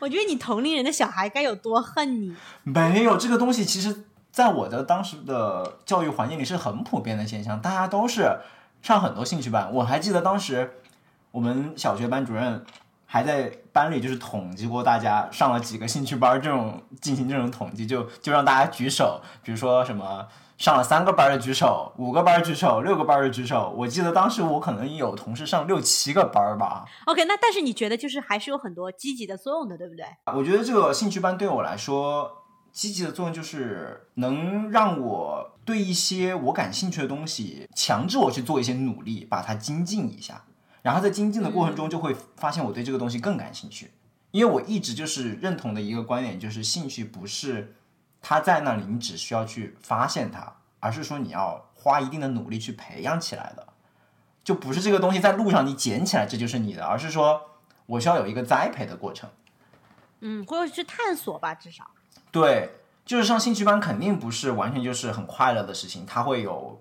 [0.00, 2.34] 我觉得你同龄人的小孩该有多恨你。
[2.64, 8.40] 没有这个东西，其实在我的当时的教育环境里是很普遍的现象，大家都是
[8.82, 9.72] 上很多兴趣班。
[9.72, 10.80] 我还记得当时
[11.30, 12.64] 我们小学班主任
[13.06, 20.26] 还在班里就是统计过大家上了几个兴趣班，这种进行这种统计，就就让大家举手，比如说什么。
[20.58, 23.72] 上了三个班的举手，五个班举手，六个班的举手。
[23.78, 26.84] 我记得当时我可能有同事上六七个班吧。
[27.06, 30.04] OK，那但是你觉得就是还是有很多积极的作用的，对不对？
[30.34, 32.42] 我觉得这个兴趣班对我来说，
[32.72, 40.42] 积极的作用就是能让我对一些我感兴趣的东西，强制我去做一些努力，把它精进一下。
[40.82, 43.92] 然后在精进的过程中，就会发现我对这个东西更感兴趣。
[44.32, 47.76] 因为我一直就是认同的一个观点，就是兴趣不是
[48.20, 53.66] 它在那里，你只需要去发现它，而是说你要花一定的努力去培养起来的，
[54.44, 57.40] 就不是这个东西在路上你捡起来这就是你的，而是说
[57.86, 59.30] 我需要有一个栽培的过程。
[60.20, 61.88] 嗯，或者去探索吧，至少。
[62.32, 62.70] 对，
[63.04, 66.80] 就是上兴趣班肯定不是完全就是很快乐的事情，它会有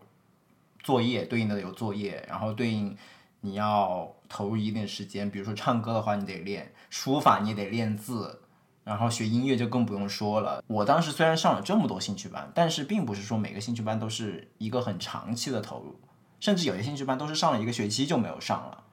[0.82, 2.98] 作业，对应的有作业，然后对应
[3.42, 8.42] 你要投入一定时间，比如说唱歌的话，你得练书法，你得练字，
[8.88, 10.64] 然后学音乐就更不用说了。
[10.66, 16.00] 我当时虽然上了这么多兴趣班，但是并不是说每个兴趣班都是一个很长期的投入，
[16.40, 18.86] 甚至有些兴趣班都是上了一个学期就没有上了。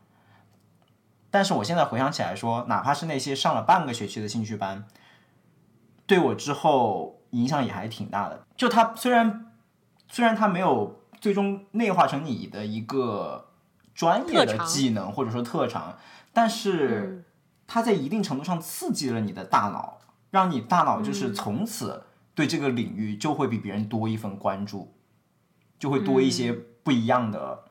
[1.30, 4.84] 但是我现在回想起来说，哪怕是那些上了半个学期的兴趣班，
[6.06, 8.44] 对我之后影响也还挺大的。
[8.56, 9.52] 就它虽然
[10.08, 13.48] 虽然它没有最终内化成你的一个
[13.94, 15.96] 专业的技能或者说特长，
[16.32, 17.24] 但是
[17.66, 20.00] 它在一定程度上刺激了你的大脑，
[20.30, 24.94] 让你大脑就是从此对这个领域就会比别人多一份关注，
[25.78, 27.64] 就会多一些不一样的。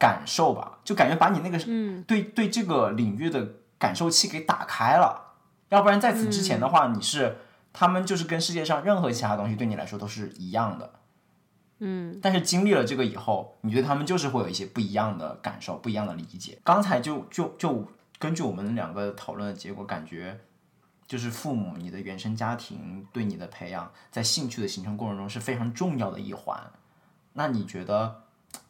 [0.00, 1.58] 感受吧，就感觉把你那个
[2.06, 3.46] 对对这个领域的
[3.78, 5.34] 感受器给打开了，
[5.68, 7.36] 要不然在此之前的话，你是
[7.70, 10.90] 他们就是跟世界上任何其他东西对你来说都是一样的，
[11.80, 16.58] 嗯，但是经历了这个以后，你对他们就是会有一些不一样的感受，不一样的理解。
[16.64, 17.86] 刚才就就就
[18.20, 20.38] 根据我们两个讨论的结果，感觉
[21.08, 26.70] 就是父母你的原生家庭对你的培养，在兴趣的形成过程中是非常重要的一环。
[27.32, 28.22] 那你觉得？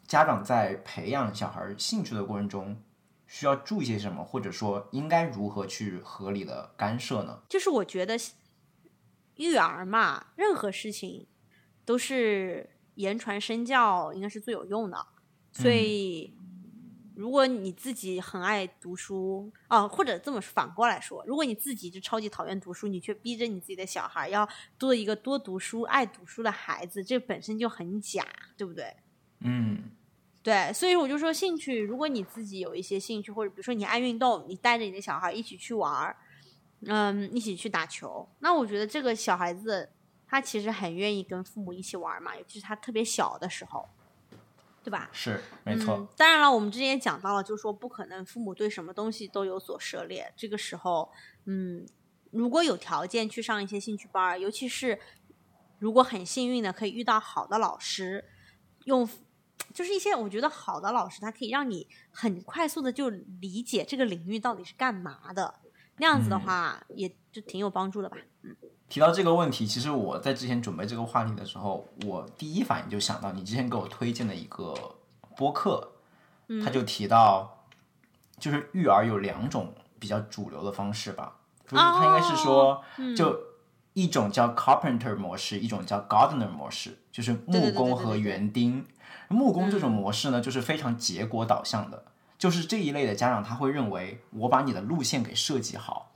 [0.05, 2.77] 家长在培养小孩兴趣的过程中，
[3.27, 7.39] 需要注意些什么，或者说应该如何去合理的干涉呢？
[7.47, 8.19] 就是我觉得
[9.37, 11.25] 育儿嘛，任何事情
[11.85, 15.07] 都是言传身教，应该是最有用的。
[15.53, 16.35] 所以，
[17.15, 24.47] 如果你自己很爱读书，哦，或者这么反过来说，如果你自己就超级讨厌读书，你却逼着你自己的小孩要
[24.79, 28.25] 做一个多读书、爱读书的孩子，这本身就很假，
[28.57, 28.95] 对不对？
[29.39, 29.91] 嗯。
[30.43, 36.17] 对，所以我就说，兴趣，如果你自己有一些兴趣，或者比如说你爱运动，你带着你的小孩一起去玩儿，
[36.87, 39.87] 嗯，一起去打球，那我觉得这个小孩子
[40.25, 43.87] 他其实很愿意跟父母一起玩嘛，尤其是他特别小的时候，
[44.83, 45.09] 对吧？
[45.11, 46.07] 是，没错。
[46.17, 50.33] 当然了，我们之前也讲到了，就是说不可能父母对什么东西都有所涉猎。
[50.35, 51.11] 这个时候，
[51.45, 51.85] 嗯，
[52.31, 54.99] 如果有条件去上一些兴趣班，尤其是
[55.79, 58.25] 如果很幸运的可以遇到好的老师，
[58.85, 59.07] 用。
[59.75, 65.61] 就是一些我觉得好的老师，他可以让你很快速的就理解这个领域到底是干嘛的，
[65.97, 68.17] 那样子的话，也就挺有帮助的吧。
[68.43, 68.55] 嗯，
[68.89, 74.73] 提到这个问题，其实我在之前准备这个话题的时候，我第一反应就想到你之前给我推荐的一个
[75.35, 75.91] 播客，
[76.63, 77.65] 他就提到，
[78.37, 82.83] 就是育儿有两种比较主流的方式吧，就是他应该是说，
[83.15, 83.39] 就
[83.93, 88.85] 一种叫 carpenter 模式，一种叫 gardener 模式，就是木工和园丁。
[89.29, 92.03] 木工这种模式呢，就是非常结果导向的，
[92.37, 96.11] 就是这一类的家长他会认为，我把你的路线给设计好，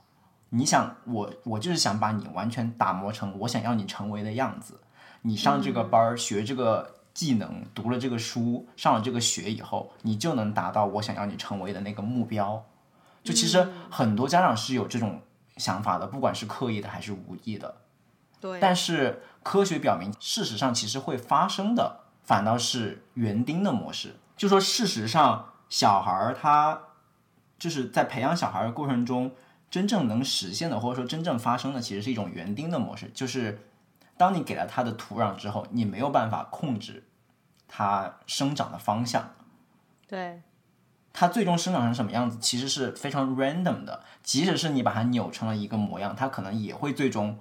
[0.50, 4.80] 你想我我就是想把你完全打磨成我想要你成为的样子。
[5.22, 12.64] 你上这个班儿学这个技能，读了这个书，上了这个学以后，你就能达到我想要你成为的那个目标。
[13.24, 15.20] 就其实很多家长是有这种
[15.56, 17.76] 想法的，不管是刻意的还是无意的。
[18.40, 18.60] 对。
[18.60, 22.00] 但是科学表明，事实上其实会发生的。
[22.22, 26.76] 反倒是园丁的模式，就说事实上，小孩儿他
[27.56, 29.30] 就是在培养小孩的过程中，
[29.76, 33.10] 真正能实现的，或者说真正发生的，其实是一种园丁的模式。
[33.12, 33.68] 就是
[34.16, 37.04] 当你给了它的土壤之后，你没有办法控制
[37.68, 39.34] 它生长的方向。
[40.08, 40.40] 对，
[41.12, 44.02] 它最终生长成什么样子，其实是非常 random 的。
[44.22, 47.38] 即使是你把它扭成了一个模样，它可能也会最终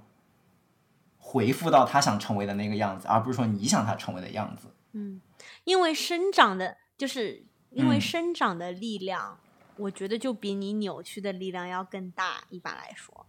[1.17, 4.67] 回复到它想成为的那个样子，而不是说你想它成为的样子。
[4.91, 5.21] 嗯，
[5.63, 9.39] 因为生长的，就是因为生长的力量，
[9.77, 12.43] 我觉得就比你扭曲的力量要更大。
[12.49, 13.25] 一般来说，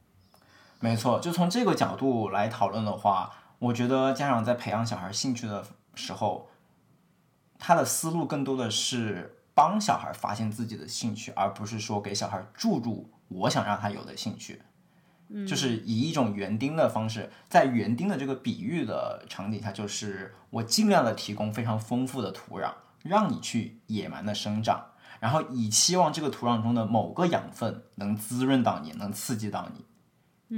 [0.81, 6.49] 没错，就从这个角度来讨论的话，我觉得家长在培养小孩兴趣的时候，
[7.59, 14.63] 他的思路更多的是帮小孩发现自己的兴趣，而不是说给小孩注入我想让他有的兴趣。
[15.45, 29.85] 就是以一种园丁的方式，在园丁的这个比喻的场景下，就是我尽量的提供非常丰富的土壤，让你去野蛮的生长，然后以期望这个土壤中的某个养分能滋润到你，能刺激到你。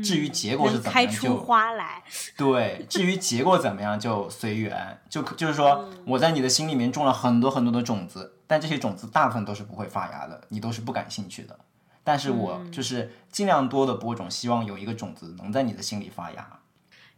[0.02, 2.02] 至于结果是怎么样，就花来。
[2.36, 11.58] 对，至于结果怎么样就随缘，就就是说我在你的心里面种了很多很多的种子，但这些种子大部分都是不会发芽的，你都是不感兴趣的。
[12.04, 16.60] 但是我嗯就是尽量多的播种，希望有一个种子能在你的心里发芽。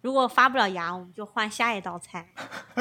[0.01, 2.29] 如果发不了芽，我们就换下一道菜。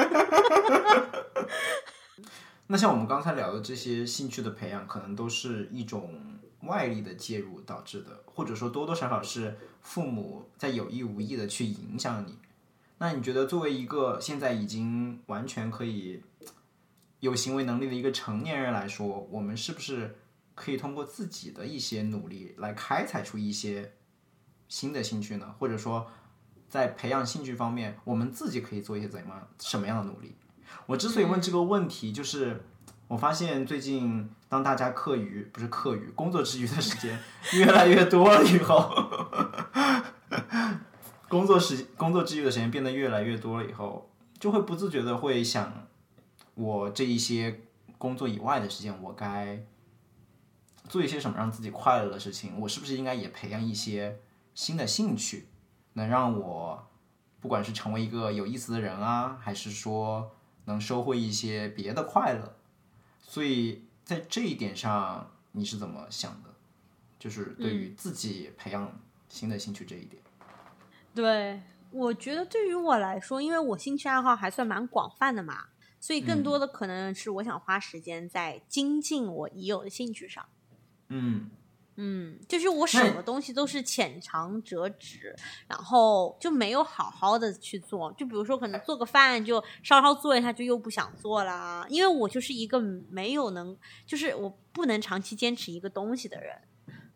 [2.72, 12.38] 那像我们刚才聊的这些兴趣的培养，可能都是一种外力的介入导致的，或者说多多少少是父母在有意无意的去影响你。
[12.98, 16.22] 那你觉得作为一个现在已经完全可以
[17.18, 20.18] 有行为能力的一个成年人来说，我们是不是
[20.54, 23.94] 可以通过自己的一些努力来开采出一些
[24.68, 25.56] 新的兴趣呢？
[25.58, 26.06] 或者说，
[26.68, 30.36] 在培养兴趣方面，我们自己可以做一些怎么什么样的努力？
[30.86, 32.64] 我之所以问这个问题，就是
[33.08, 37.18] 我发现最近当大家课余不是课余工作之余的时间
[37.54, 38.92] 越来越多了以后，
[41.28, 45.86] 工作时工作之余的时间变得越来越多了以后，就会不自觉的会想，
[46.54, 47.60] 我这一些
[47.98, 49.64] 工作以外的时间，我该
[50.88, 52.58] 做一些什么让自己快乐的事情？
[52.58, 54.20] 我是不是应该也培养一些
[54.54, 55.46] 新的兴趣，
[55.92, 56.88] 能让我
[57.38, 60.32] 不管是成为一个有意思的人啊，还是说
[60.70, 62.56] 能收获一些别的快乐？
[63.20, 66.50] 所以在这一点上，你是怎么想的？
[67.18, 68.98] 就是对于自己培养
[69.28, 70.22] 新的兴趣这一点。
[71.14, 71.60] 对，
[71.90, 75.66] 我觉得对于我来说，因为我兴趣爱好还算蛮广泛的嘛，
[76.00, 80.48] 所以更多的可能是我想花时间在精进我已有的兴趣上。
[81.08, 81.50] 嗯
[82.02, 85.36] 嗯，就是我什么东西都是浅尝辄止，
[85.68, 88.10] 然后就没有好好的去做。
[88.14, 91.84] 就比如说，可能做个饭就稍稍做一下，就又不想做啦。
[91.90, 93.76] 因为我就是一个没有能，
[94.06, 96.56] 就是我不能长期坚持一个东西的人，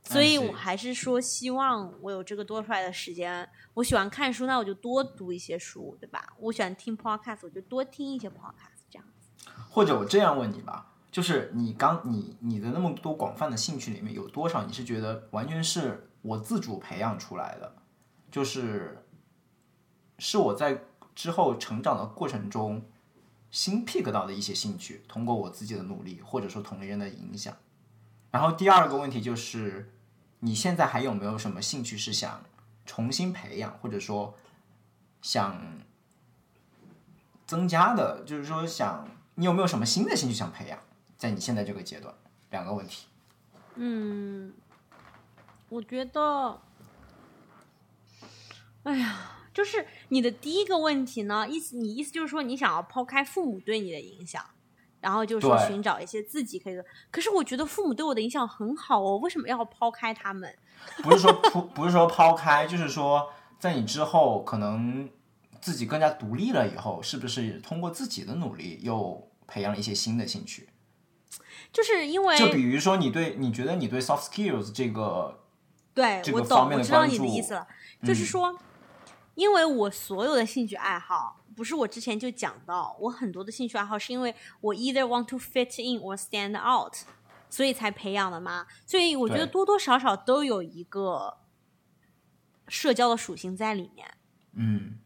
[0.03, 3.49] 所以我还是说希望我有这个多出来的时间。
[3.73, 6.35] 我喜欢看书，那我就多读一些书，对吧？
[6.39, 9.51] 我喜欢听 podcast，我就多听一些 podcast，这样子。
[9.71, 10.91] 或者我这样问你吧。
[11.15, 17.73] 就是你刚你你的那么多广泛的兴趣里面，有多少你是觉得完全是我自主培养出来的？
[18.33, 19.07] 就是
[20.19, 20.83] 是我在
[21.15, 22.83] 之后成长的过程中
[23.53, 27.57] 新 pick 到的一些兴趣，通过我自己的努力，或者说同龄人的影响。
[28.33, 29.93] 然后第二个问题就是，
[30.41, 32.43] 你现在还有没有什么兴趣是想
[32.85, 34.35] 重新培养，或者说
[35.23, 35.63] 想
[37.47, 38.25] 增加的？
[38.27, 40.77] 就是说想你有没有什么新的兴趣想培养？
[41.25, 42.15] 在你现在这个阶段，
[42.51, 43.07] 两个问题。
[43.77, 44.53] 嗯，
[45.71, 46.61] 我觉得，
[48.83, 54.45] 哎呀，就是你的第一个问题呢，意思你意思就是说你想要抛开父母对你的影响，
[55.01, 56.85] 然后就是说寻找一些自己可以的。
[57.11, 60.55] 可是我觉得父母对我的影响很好哦，为什么要抛开他们？
[61.03, 65.09] 不是说不不是说抛开，就是说在你之后可能
[65.63, 70.69] 自己更加独立了以后，是不是通过自己的努力又培养了一些新的兴趣？
[71.75, 75.41] 就是因为就比如说你对你觉得你对 soft skills 这个
[75.93, 77.67] 对我这个方懂，面的我知道你的意思了，
[78.05, 78.59] 就是嗯说，
[79.35, 86.95] 因为我所有的兴趣爱好，不是我之前就讲到，我很多的兴趣爱好是因为我 either want to fit in or stand out，
[87.51, 88.67] 所以才培养的嘛。
[88.87, 91.39] 所以我觉得多多少少都有一个
[92.69, 94.09] 社交的属性在里面。
[94.53, 95.01] 嗯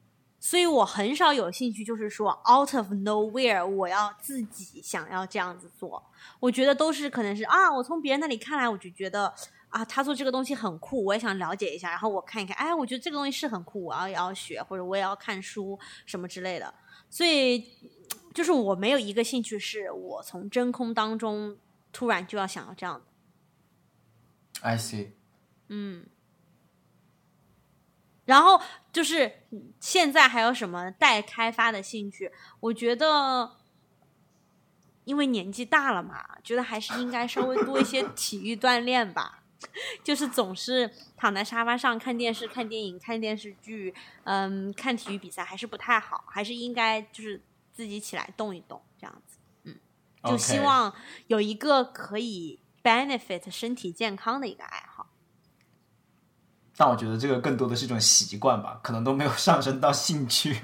[0.49, 6.03] 所以我很少有兴趣，就是说 out of nowhere，我要自己想要这样子做。
[6.41, 9.31] 我觉得都是可能是啊，我从别人那里看来，我就觉得
[9.69, 11.91] 啊，他做这个东西很酷，我也想了解一下。
[11.91, 16.73] 然后我看一看，哎，我觉得这个东西是很酷，我要也要学，或者我也要看书什么之类的。
[17.11, 17.63] 所以
[18.33, 21.59] 就是我没有一个兴趣是我从真空当中
[21.93, 23.05] 突然就要想要这样的。
[24.63, 25.11] ，I see，
[25.69, 26.07] 嗯，
[28.29, 28.61] 然后
[28.93, 29.41] 就是
[29.81, 32.31] 现在还有什么待开发的兴趣？
[32.61, 33.57] 我觉得，
[35.05, 39.43] 因为年纪大了嘛，觉得还是应该稍微多一些 体育锻炼吧。
[40.05, 43.93] 就是总是躺在沙发上看电视、看电影、看电视剧，
[44.25, 49.39] 嗯，看体育比赛还是不太好，还是应该就是自己起来动一动，这样子。
[49.65, 49.77] 嗯，
[50.25, 50.95] 就希望
[51.27, 54.88] 有一个可以 benefit 身体健康的一个爱好。
[56.79, 60.61] 但我觉得这个更多的是一种习惯吧，可能都没有上升到兴趣，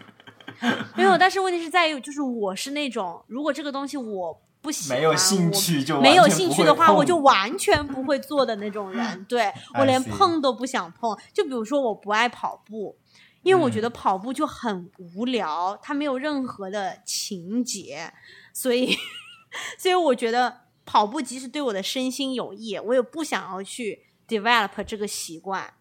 [0.95, 9.25] 没有，但是问题是在于，就是我是那种，如果这个东西我不喜欢，没有兴趣就没有兴趣的话，我就完全不会做的那种人。
[9.29, 11.19] 对我连碰都不想碰。
[11.33, 12.97] 就比如说，我不爱跑步，
[13.43, 18.12] 因为我觉嗯得跑步就很无聊，它没有任何的情节，
[18.53, 18.97] 所以，
[19.77, 25.75] 所以我觉得跑步即使对我的身心有益，我也不想要去 develop 这个习惯。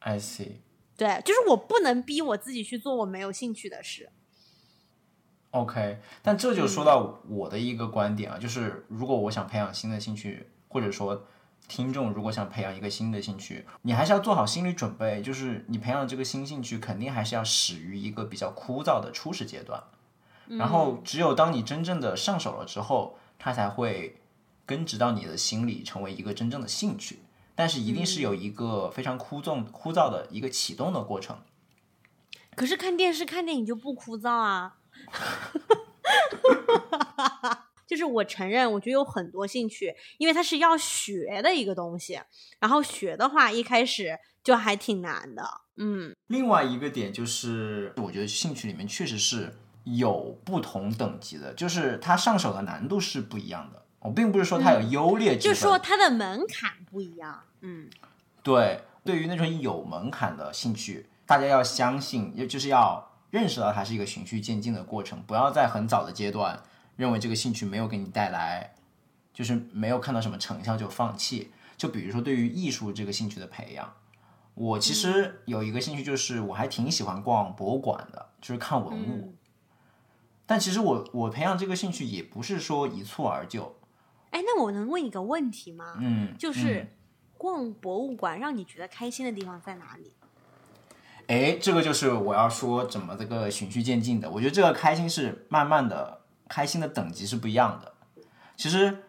[0.00, 0.56] I see。
[0.96, 4.10] 对，就是我不能逼我自己去做我没有兴趣的事。
[5.52, 11.26] OK，但这就说嗯到我的一个观点啊，就是如果我想培养新的兴趣，或者说
[11.68, 19.82] 听众如果想培养一个新的兴趣，你还是要做好心理准备，就是你培养这个新兴趣，肯定还是要始于一个比较枯燥的初始阶段。
[20.48, 24.20] 然后，只有当你真正的上手了之后，它才会
[24.64, 27.18] 根植到你的心里，成为一个真正的兴趣。
[27.58, 31.36] 但是，一定是有一个非常枯燥、枯燥的一个启动的过程。
[32.54, 34.76] 可是看电视、看电影就不枯燥啊。
[37.84, 42.20] 就是我承认，我觉得有很多兴趣，因为它是要学的一个东西。
[42.60, 45.42] 然后学的话，一开始就还挺难的。
[45.78, 46.14] 嗯。
[46.28, 49.56] 另外一个点就是，我觉得兴趣里面确实是。
[49.84, 53.86] 有不同等级的，就是它上手的难度是不一样的。
[54.00, 57.42] 我并不是说它有优劣之分，就说它的门槛不一样。
[57.60, 57.90] 嗯，
[58.42, 66.62] 对，对于那种有门槛的兴趣，大家要相信，也就是要认识到它是一个循序渐进的过程，不要在很早的阶段
[66.96, 68.74] 认为这个兴趣没有给你带来，
[69.34, 71.50] 就是没有看到什么成效就放弃。
[71.76, 73.92] 就比如说对于艺术这个兴趣的培养，
[74.54, 79.34] 我其实有一个兴趣，就是我还挺喜欢逛博物馆的，就是看文物。
[80.46, 83.74] 但其实我我培养这个兴趣也不是说一蹴而就。
[84.30, 85.96] 哎，那我能问你个问题吗？
[86.00, 86.86] 嗯，就是
[87.36, 90.12] 逛博物馆让你觉得开心的地方在哪里？
[91.26, 94.30] 哎，这个就是我要说怎么这个循序渐进的。
[94.30, 97.94] 我觉得这个开心是慢慢的，开心的等级是不一样的。
[98.56, 99.04] 其实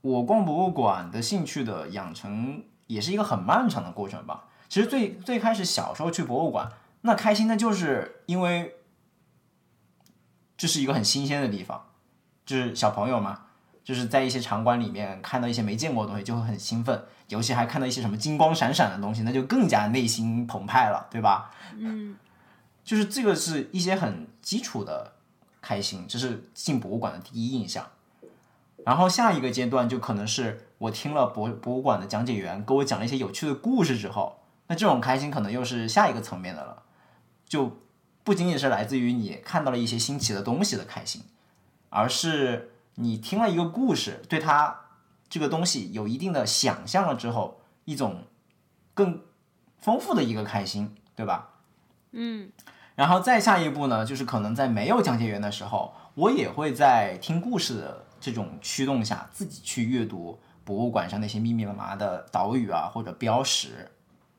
[0.00, 4.48] 我逛博物馆的兴趣的养成也是一个很漫长的过程吧。
[4.68, 6.70] 其实最最开始小时候去博物馆，
[7.02, 8.76] 那开心的就是因为。
[10.60, 11.86] 这是一个很新鲜的地方，
[12.44, 13.46] 就是小朋友嘛，
[13.84, 21.50] 就是在一些场馆里面看到一些没见过的东西，就会很兴奋，尤其还看到一些什么金光闪闪的东西，那就更加内心澎湃了，对吧？
[21.76, 22.16] 嗯，
[22.84, 25.12] 就是这个是一些很基础的
[25.60, 27.86] 开心，这是进博物馆的第一印象。
[28.84, 36.82] 然后下一个阶段就可能是我听了博博物馆的讲解员给我讲了一些有趣的故事之后，那这种开心可能又是下一个层面的了，
[37.46, 37.76] 就。
[38.22, 41.22] 不仅仅是来自于你看到了一些新奇的东西的开心，
[41.88, 42.70] 而是
[43.00, 44.80] 你听了一个故事，对它
[45.28, 48.24] 这个东西有一定的想象了之后，一种
[48.94, 49.22] 更
[49.78, 51.50] 丰富的一个开心，对吧？
[52.12, 52.50] 嗯。
[52.96, 63.90] 然后再下一步呢，就是可能在没有讲解员的时候，我也会在听故事的这种驱动下，自己去阅读博物馆上那些密密麻麻的岛屿啊，或者标识。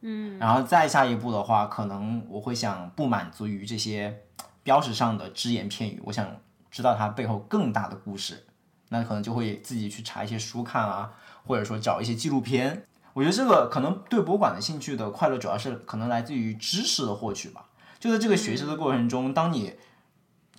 [0.02, 4.22] 嗯，然后再下一步的话，可能我会想不满足于这些
[4.62, 6.28] 标识上的只言片语，我想
[6.70, 8.46] 知道它背后更大的故事，
[8.94, 11.14] 那可能就会自己去查一些书看啊，
[11.46, 12.86] 或者说找一些纪录片。
[13.14, 17.66] 我觉得这个可能对博物馆的兴趣的快乐，主要是可能来自于知识的获取吧。
[18.00, 19.74] 就在这个学习的过程中，当你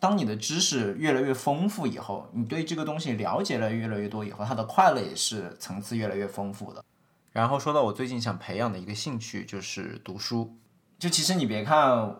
[0.00, 6.82] 当你的知识越来越丰富以后，你对这个东西了解了越来越多以后，它的快乐也是层次越来越丰富的。
[7.32, 10.56] 然后说到我最近想培养的一个兴趣就是读书，
[10.98, 12.16] 就其实你别看，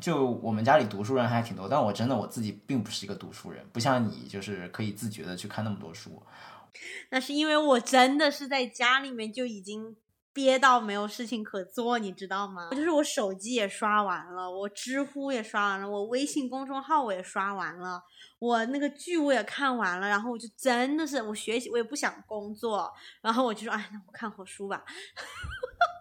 [0.00, 6.22] 就我们家里读书人还挺多，但我真的我自己并不是一个读书人，不像你就是可以自觉的去看那么多书。
[7.10, 9.96] 那是因为我真的是在家里面就已经。
[10.32, 12.68] 憋到没有事情可做，你知道吗？
[12.70, 18.00] 就是我手机也刷完了，我知乎也刷完了，我微信公众号我也刷完了，
[18.38, 22.88] 我那个剧我也看完了，然后我就真的是我学习我也不想工作，
[23.20, 24.84] 然后我就说，哎，那我看会书吧。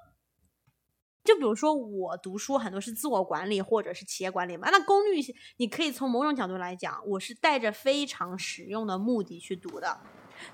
[1.30, 5.22] 就比如说我读书很多是自我管理或者是企业管理嘛，那功率
[5.58, 10.00] 你可以从某种角度来讲，我是带着非常实用的目的去读的，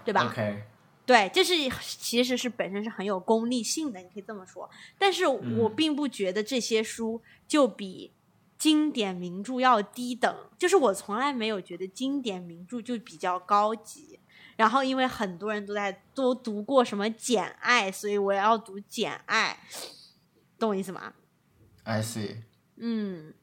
[0.03, 0.63] 对吧？OK。
[1.05, 4.69] 对，这是其实是本身是很有功利性的，你可以这么说。
[4.99, 8.11] 但是我并不觉得这些书就比
[8.57, 14.19] 经典名著要低等，就是我从来没有觉得经典名著就比较高级。
[14.57, 19.59] 然后因为很多人都在都读过什么《简爱》，所以我也要读《简爱》，
[20.65, 21.13] 懂我意思吗
[21.83, 22.37] ？I see。
[22.77, 23.33] 嗯。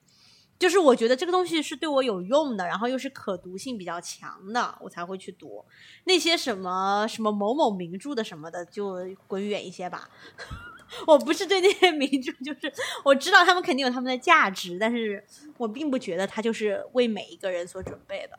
[0.59, 5.65] 就是我觉得这个东西是对我有用的，然后又是可读性比较强的，我才会去读。
[6.05, 8.97] 那些什么什么某某名著的什么的，就
[9.27, 10.09] 滚远一些吧。
[11.05, 12.73] 我不是对那些名著，就是
[13.05, 15.25] 我知道他们肯定有他们的价值，但是
[15.57, 18.39] 我并不觉得它就是为每一个人所准备的。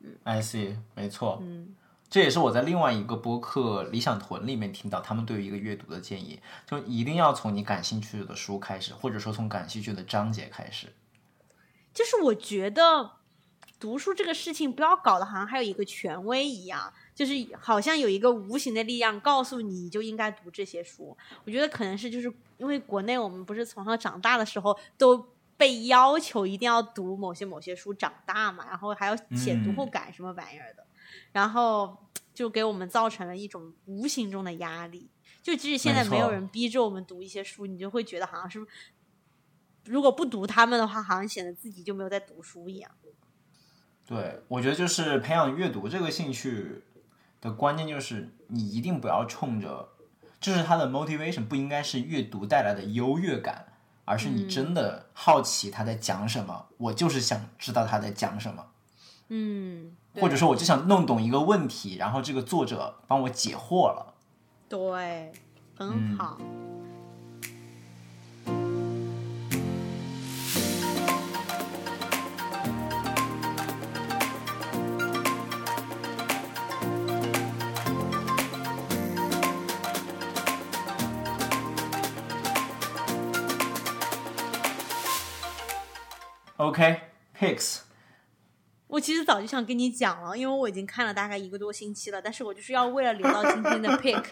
[0.00, 1.38] 嗯，I see，没错。
[1.40, 1.76] 嗯，
[2.10, 10.88] 这也是我在另外一个播客《理想屯》里面听到他们对于一个阅读的建议，就一定要从你感兴趣的书开始，或者说从感兴趣的章节开始。
[11.94, 13.12] 就是我觉得
[13.78, 21.16] 读书这个事情不要搞得好像还有一个权威一样，就是好像有一个无形的力量告诉你就应该读这些书。
[21.44, 25.24] 我觉得可能是就是因为国内我们不是从小长大的时候都
[25.60, 30.84] 被要求一定要读某些某些书长大嘛，然后还要写读后感什么玩意儿的，
[31.30, 31.96] 然后。
[32.32, 35.10] 就给我们造成了一种无形中的压力。
[35.42, 38.66] 就即使现在没有人逼着我们读一些书，你就会觉得好像是，
[39.84, 42.90] 如果不读他们的话，好像显得自己就没有在读书一样。
[44.06, 46.82] 对，我觉得就是培养阅读这个兴趣
[47.42, 49.90] 的关键就是你一定不要冲着，
[50.40, 53.69] 就是他的 motivation 不应该是阅读带来的优越感，
[54.10, 58.66] 而是你真的好奇他在讲什么，我就是想知道他在讲什么。
[59.28, 64.14] 嗯，或者说我就想弄懂一个问题，然后这个作者帮我解惑了。
[64.68, 65.32] 对，
[65.76, 66.36] 很好。
[86.60, 87.80] OK，Picks。
[88.86, 94.22] 我其实早就想跟你讲了，因为我已经看了大概一个多星期了，但是我就是要为了留到今天的 pick，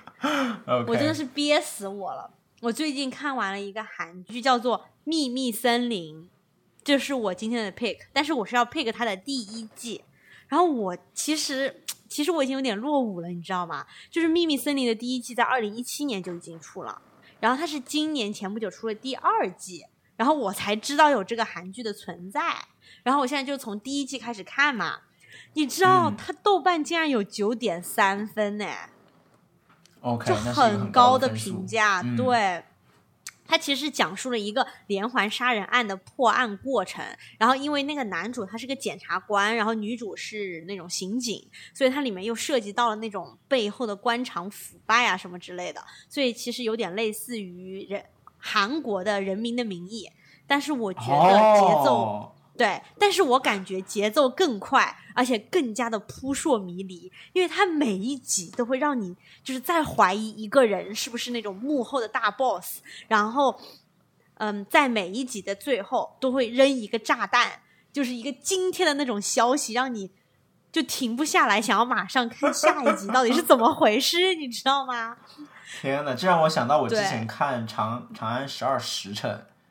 [0.86, 2.30] 我真的是憋死我了。
[2.60, 6.24] 我最近看完了一个韩剧，叫做《秘密森林》，
[6.84, 10.04] 这是我今天的 pick，但是我是要 pick 它的第一季。
[10.48, 13.86] 然后我其实其实我已经有点落伍了，你知道吗？
[14.10, 17.00] 就是《秘密森林》的第一季在二零一七年就已经出了，
[17.40, 19.86] 然后它是今年前不久出了第二季，
[20.18, 22.42] 然后我才知道有这个韩剧的存在。
[23.02, 24.98] 然后我现在就从第一季开始看嘛，
[25.54, 28.66] 你知道它豆瓣竟然有九点三分呢
[30.00, 32.02] ，OK，就很高的评价。
[32.16, 32.62] 对，
[33.46, 37.02] 它其实讲述了一个连环杀人案的破案过程。
[37.38, 45.82] 然后因为那个男主他是个检察官，然后女主是那种刑警，所以它里面又涉及到了那种背后的官场腐败啊什么之类的。
[46.10, 48.04] 所以其实有点类似于人
[48.38, 50.10] 韩国的人民的名义，
[50.46, 52.34] 但是我觉得节奏。
[52.56, 59.14] 对，但是我感觉节奏更快，而且更加的扑朔迷离，因为它每一集都会让你
[59.44, 63.60] 就是在怀疑一个人是不是那种幕后的大 boss，然后，
[64.38, 67.60] 嗯，在每一集的最后都会扔一个炸弹，
[67.92, 70.10] 就是一个惊天的那种消息，让你
[70.72, 75.16] 就停不下来，想要马上看下一集到底是怎么回事，你知道吗？
[75.80, 79.30] 天呐，这让我想到我之前看《长长安十二时辰》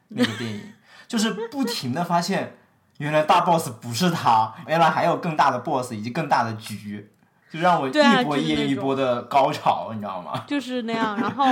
[0.09, 0.73] 那个电影，
[1.07, 2.57] 就是不停的发现。
[2.99, 7.11] 原来大 boss 不是他，原来还有更大的 boss 以及更大的局，
[7.47, 7.91] 就让我一
[8.23, 10.45] 波接一波的高潮，你知道吗？
[10.47, 11.45] 就是那样，然后，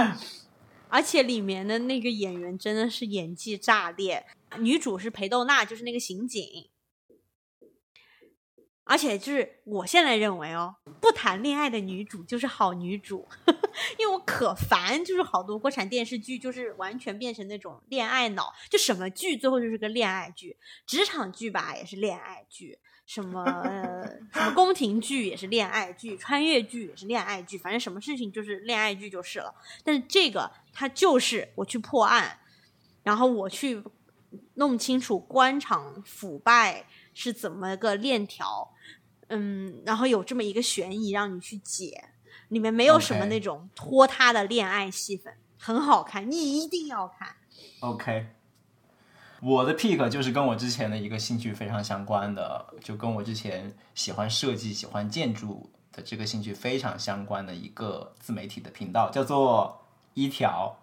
[0.90, 4.26] 而且里面的那个演员真的是演技炸裂，
[4.58, 6.44] 女主是裴斗娜，就是那个刑警。
[8.88, 13.28] 而且就是我现在认为哦，不谈恋爱的女主就是好女主，
[13.98, 20.56] 因为我可烦，就是好多国产电视剧就是完全变成那种恋爱脑，就什么剧最后就是个恋爱剧，
[20.86, 22.78] 职场剧吧也是恋爱剧，
[23.08, 23.44] 什么
[24.32, 29.52] 什么宫廷剧也是恋爱剧，穿越剧也是恋爱剧，反正什么事情就是恋爱剧就是了。
[29.84, 32.38] 但是这个它就是我去破案，
[33.02, 33.84] 然后我去
[34.54, 38.74] 弄清楚官场腐败是怎么个链条。
[39.28, 42.10] 嗯，然后有这么一个悬疑让你去解，
[42.50, 47.36] 里面没有什么那种拖沓的恋爱戏份，很好看，你一定要看。
[47.80, 48.28] OK，
[49.42, 60.78] 我的 pick 就是跟我之前的一个兴趣非常相关的，就跟我之前喜欢设计、喜欢建筑的这个兴趣非常相关的一个自媒体的频道，叫做一条。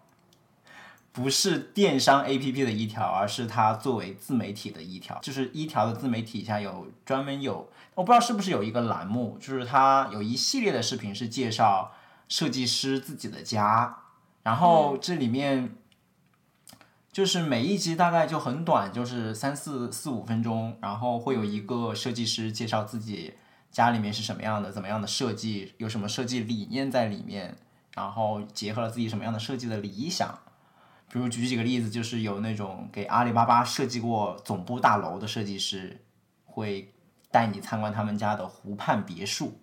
[1.14, 5.18] 不是电商 A P P 的一条，而是它作为自媒体的一条。
[5.20, 11.92] 就是一条的自媒体下有专门有，我不知道是不是有一个栏目，就是它有一系列的视频是介绍
[12.28, 13.98] 设计师自己的家，
[14.42, 15.76] 然后这里面
[17.12, 23.34] 就是每一集大概就很短，就是三四四五分钟，然后会有一个设计师介绍自己
[23.70, 27.58] 家里面是什么样的，怎么样的设计，有什么设计理念在里面，
[27.94, 30.38] 然后结合了自己什么样的设计的理想。
[31.10, 36.00] 比如举几个例子，就是有那种给阿里巴巴设计过总部大楼的设计师，
[36.46, 36.94] 会
[37.32, 39.60] 带你参观他们家的湖畔别墅，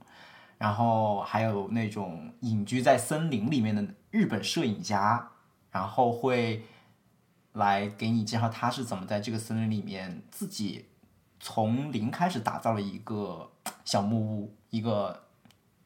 [0.58, 5.30] 然后还有那种隐居在森林里面的日本摄影家，
[5.72, 6.66] 然后会
[7.54, 10.88] 来给你介绍他是怎么在这个森林里面自己
[11.40, 13.52] 从零开始打造了一个
[13.86, 15.28] 小木屋，一个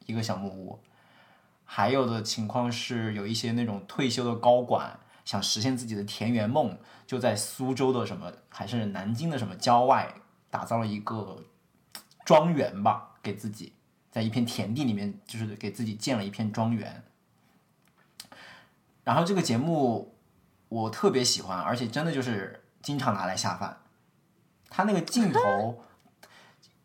[0.06, 0.80] 一个小木屋。
[1.64, 4.98] 还有的情况是有一些那种退休的高管。
[5.24, 6.76] 想实现自己的田园梦，
[7.06, 10.12] 就在苏州的什么还是南京的什么郊外，
[10.50, 11.42] 打造了一个
[12.24, 13.72] 庄园吧，给自己
[14.10, 17.02] 在一片田地里面，就是给自己建了一片庄园。
[19.02, 20.16] 然后这个节目
[20.68, 23.78] 我特别喜欢，而且真的就是经常拿来下饭。
[24.70, 25.84] 他那个镜头，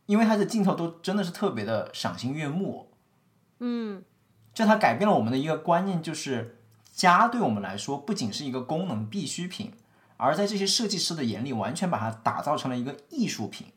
[0.06, 2.92] 因为他的镜头都真的是特别的赏心悦目，
[3.60, 4.04] 嗯
[4.54, 6.60] 就它改变了我们的一个观念，就是
[6.92, 9.72] 家对我们来说不仅是一个功能必需品，
[10.18, 13.72] 而在这些设计师的眼里，完全把它打造成了一个艺术品。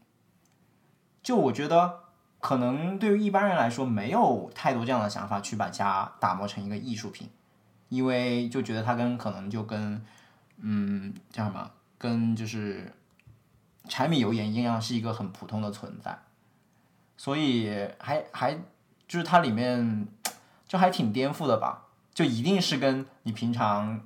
[1.22, 2.00] 就我觉得，
[2.40, 7.30] 可能对于一般人来说，没有太多这样的想法去把家打磨成一个艺术品，
[7.88, 10.04] 因为就觉得它跟可能就跟
[10.58, 12.92] 嗯叫什么，跟就是
[13.88, 16.18] 柴米油盐一样，是一个很普通的存在。
[17.16, 18.54] 所以还还
[19.06, 20.08] 就是它里面
[20.66, 24.00] 就还挺颠覆的吧，就一定是跟你平常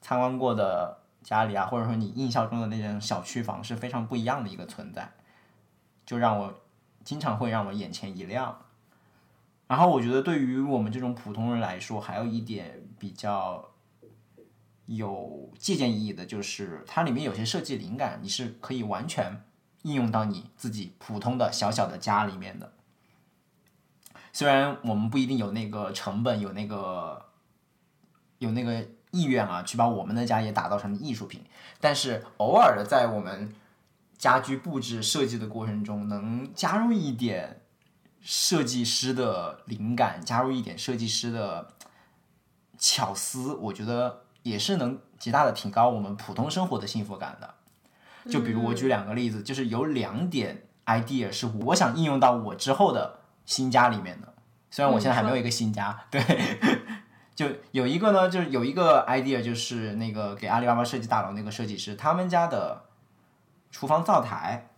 [0.00, 5.10] 参观过的家里啊，或者说你印象中的那种小区房是非常不一样的一个存在，
[6.04, 6.60] 就让我
[7.02, 8.60] 经常会让我眼前一亮。
[9.66, 13.70] 然后我觉得对于我们这种普通人来说，还有一点比较
[14.86, 19.42] 有借鉴意义的，就是它里面有些设计灵感，你是可以完全
[19.82, 22.72] 应用到你自己普通的小小的家里面的。
[24.32, 27.26] 虽然我们不一定有那个成本，有那个
[28.38, 31.42] 有那个意愿啊，去把我们的家也打造成艺术品，
[31.80, 33.54] 但是偶尔的在我们
[34.24, 37.60] 家居布置设计的过程中，能加入一点
[38.22, 41.68] 设计师的灵感，加入一点设计师的
[42.78, 47.52] 巧思，我觉得也是能极大的提高我们普通生活的幸福感的。
[48.30, 54.32] 就比如我举两个例子，就是有两点 idea 是我想应用到我之后的新家里面的。
[54.70, 56.22] 虽然我现在还没有一个新家，对，
[57.36, 62.84] 就有一个呢，就是有一个 idea，就是那个给阿里巴巴设计大楼那个设计师，他们家的
[63.74, 64.68] 厨房灶台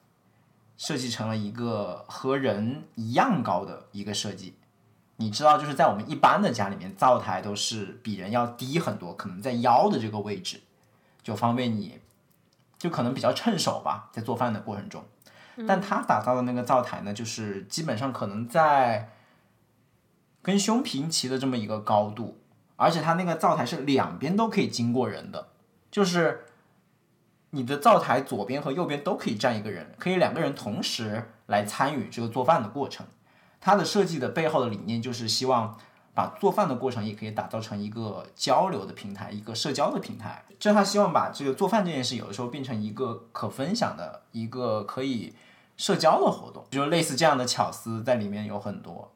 [0.79, 4.57] 设计成了一个和人一样高的一个设计。
[5.17, 10.63] 你知道，就是在我们一般的家里面，灶台都是比人要低很多，可能在腰的这个位置，
[11.23, 12.01] 就方便你，
[12.79, 15.05] 就可能比较趁手吧，在做饭的过程中。
[15.69, 19.11] 但他打造的那个灶台呢，就是基本上可能在
[20.41, 22.41] 跟胸平齐的这么一个高度，
[22.77, 25.49] 而且它那个灶台是两边都可以经过人的，
[25.91, 26.46] 就是
[27.51, 33.07] 你的灶台左边和右边都可以站一个人，可以两个人同时来参与这个做饭的过程。
[33.61, 35.77] 它的设计的背后的理念就是希望
[36.15, 40.45] 把做饭的过程也可以打造成一个交流的平台，一个社交的平台。
[40.59, 45.35] 就他希望把这个做饭这件事有的时候变成一个可分享的一个可以
[45.77, 49.13] 社交的活动，就类似这样的巧思在里面有很多。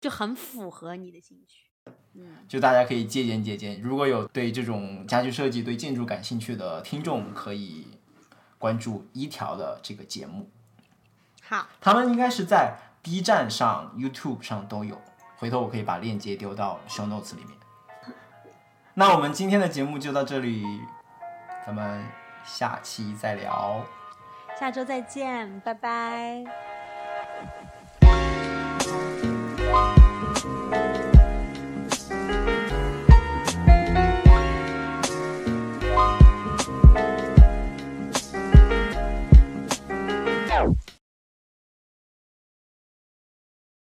[0.00, 1.63] 就很符合你的兴趣。
[2.14, 3.80] 嗯，就大家可以借鉴、借鉴。
[3.82, 7.88] 如果有对这种家具设计、对建筑感兴趣的听众，可以
[8.58, 10.48] 关注一条的这个节目。
[11.42, 15.00] 好，他们应该是在 B 站上、YouTube 上都有。
[15.36, 17.50] 回头我可以把链接丢到 show notes 里面。
[18.94, 20.64] 那我们今天的节目就到这里，
[21.66, 22.02] 咱们
[22.44, 23.84] 下期再聊。
[24.58, 26.44] 下周再见，拜拜。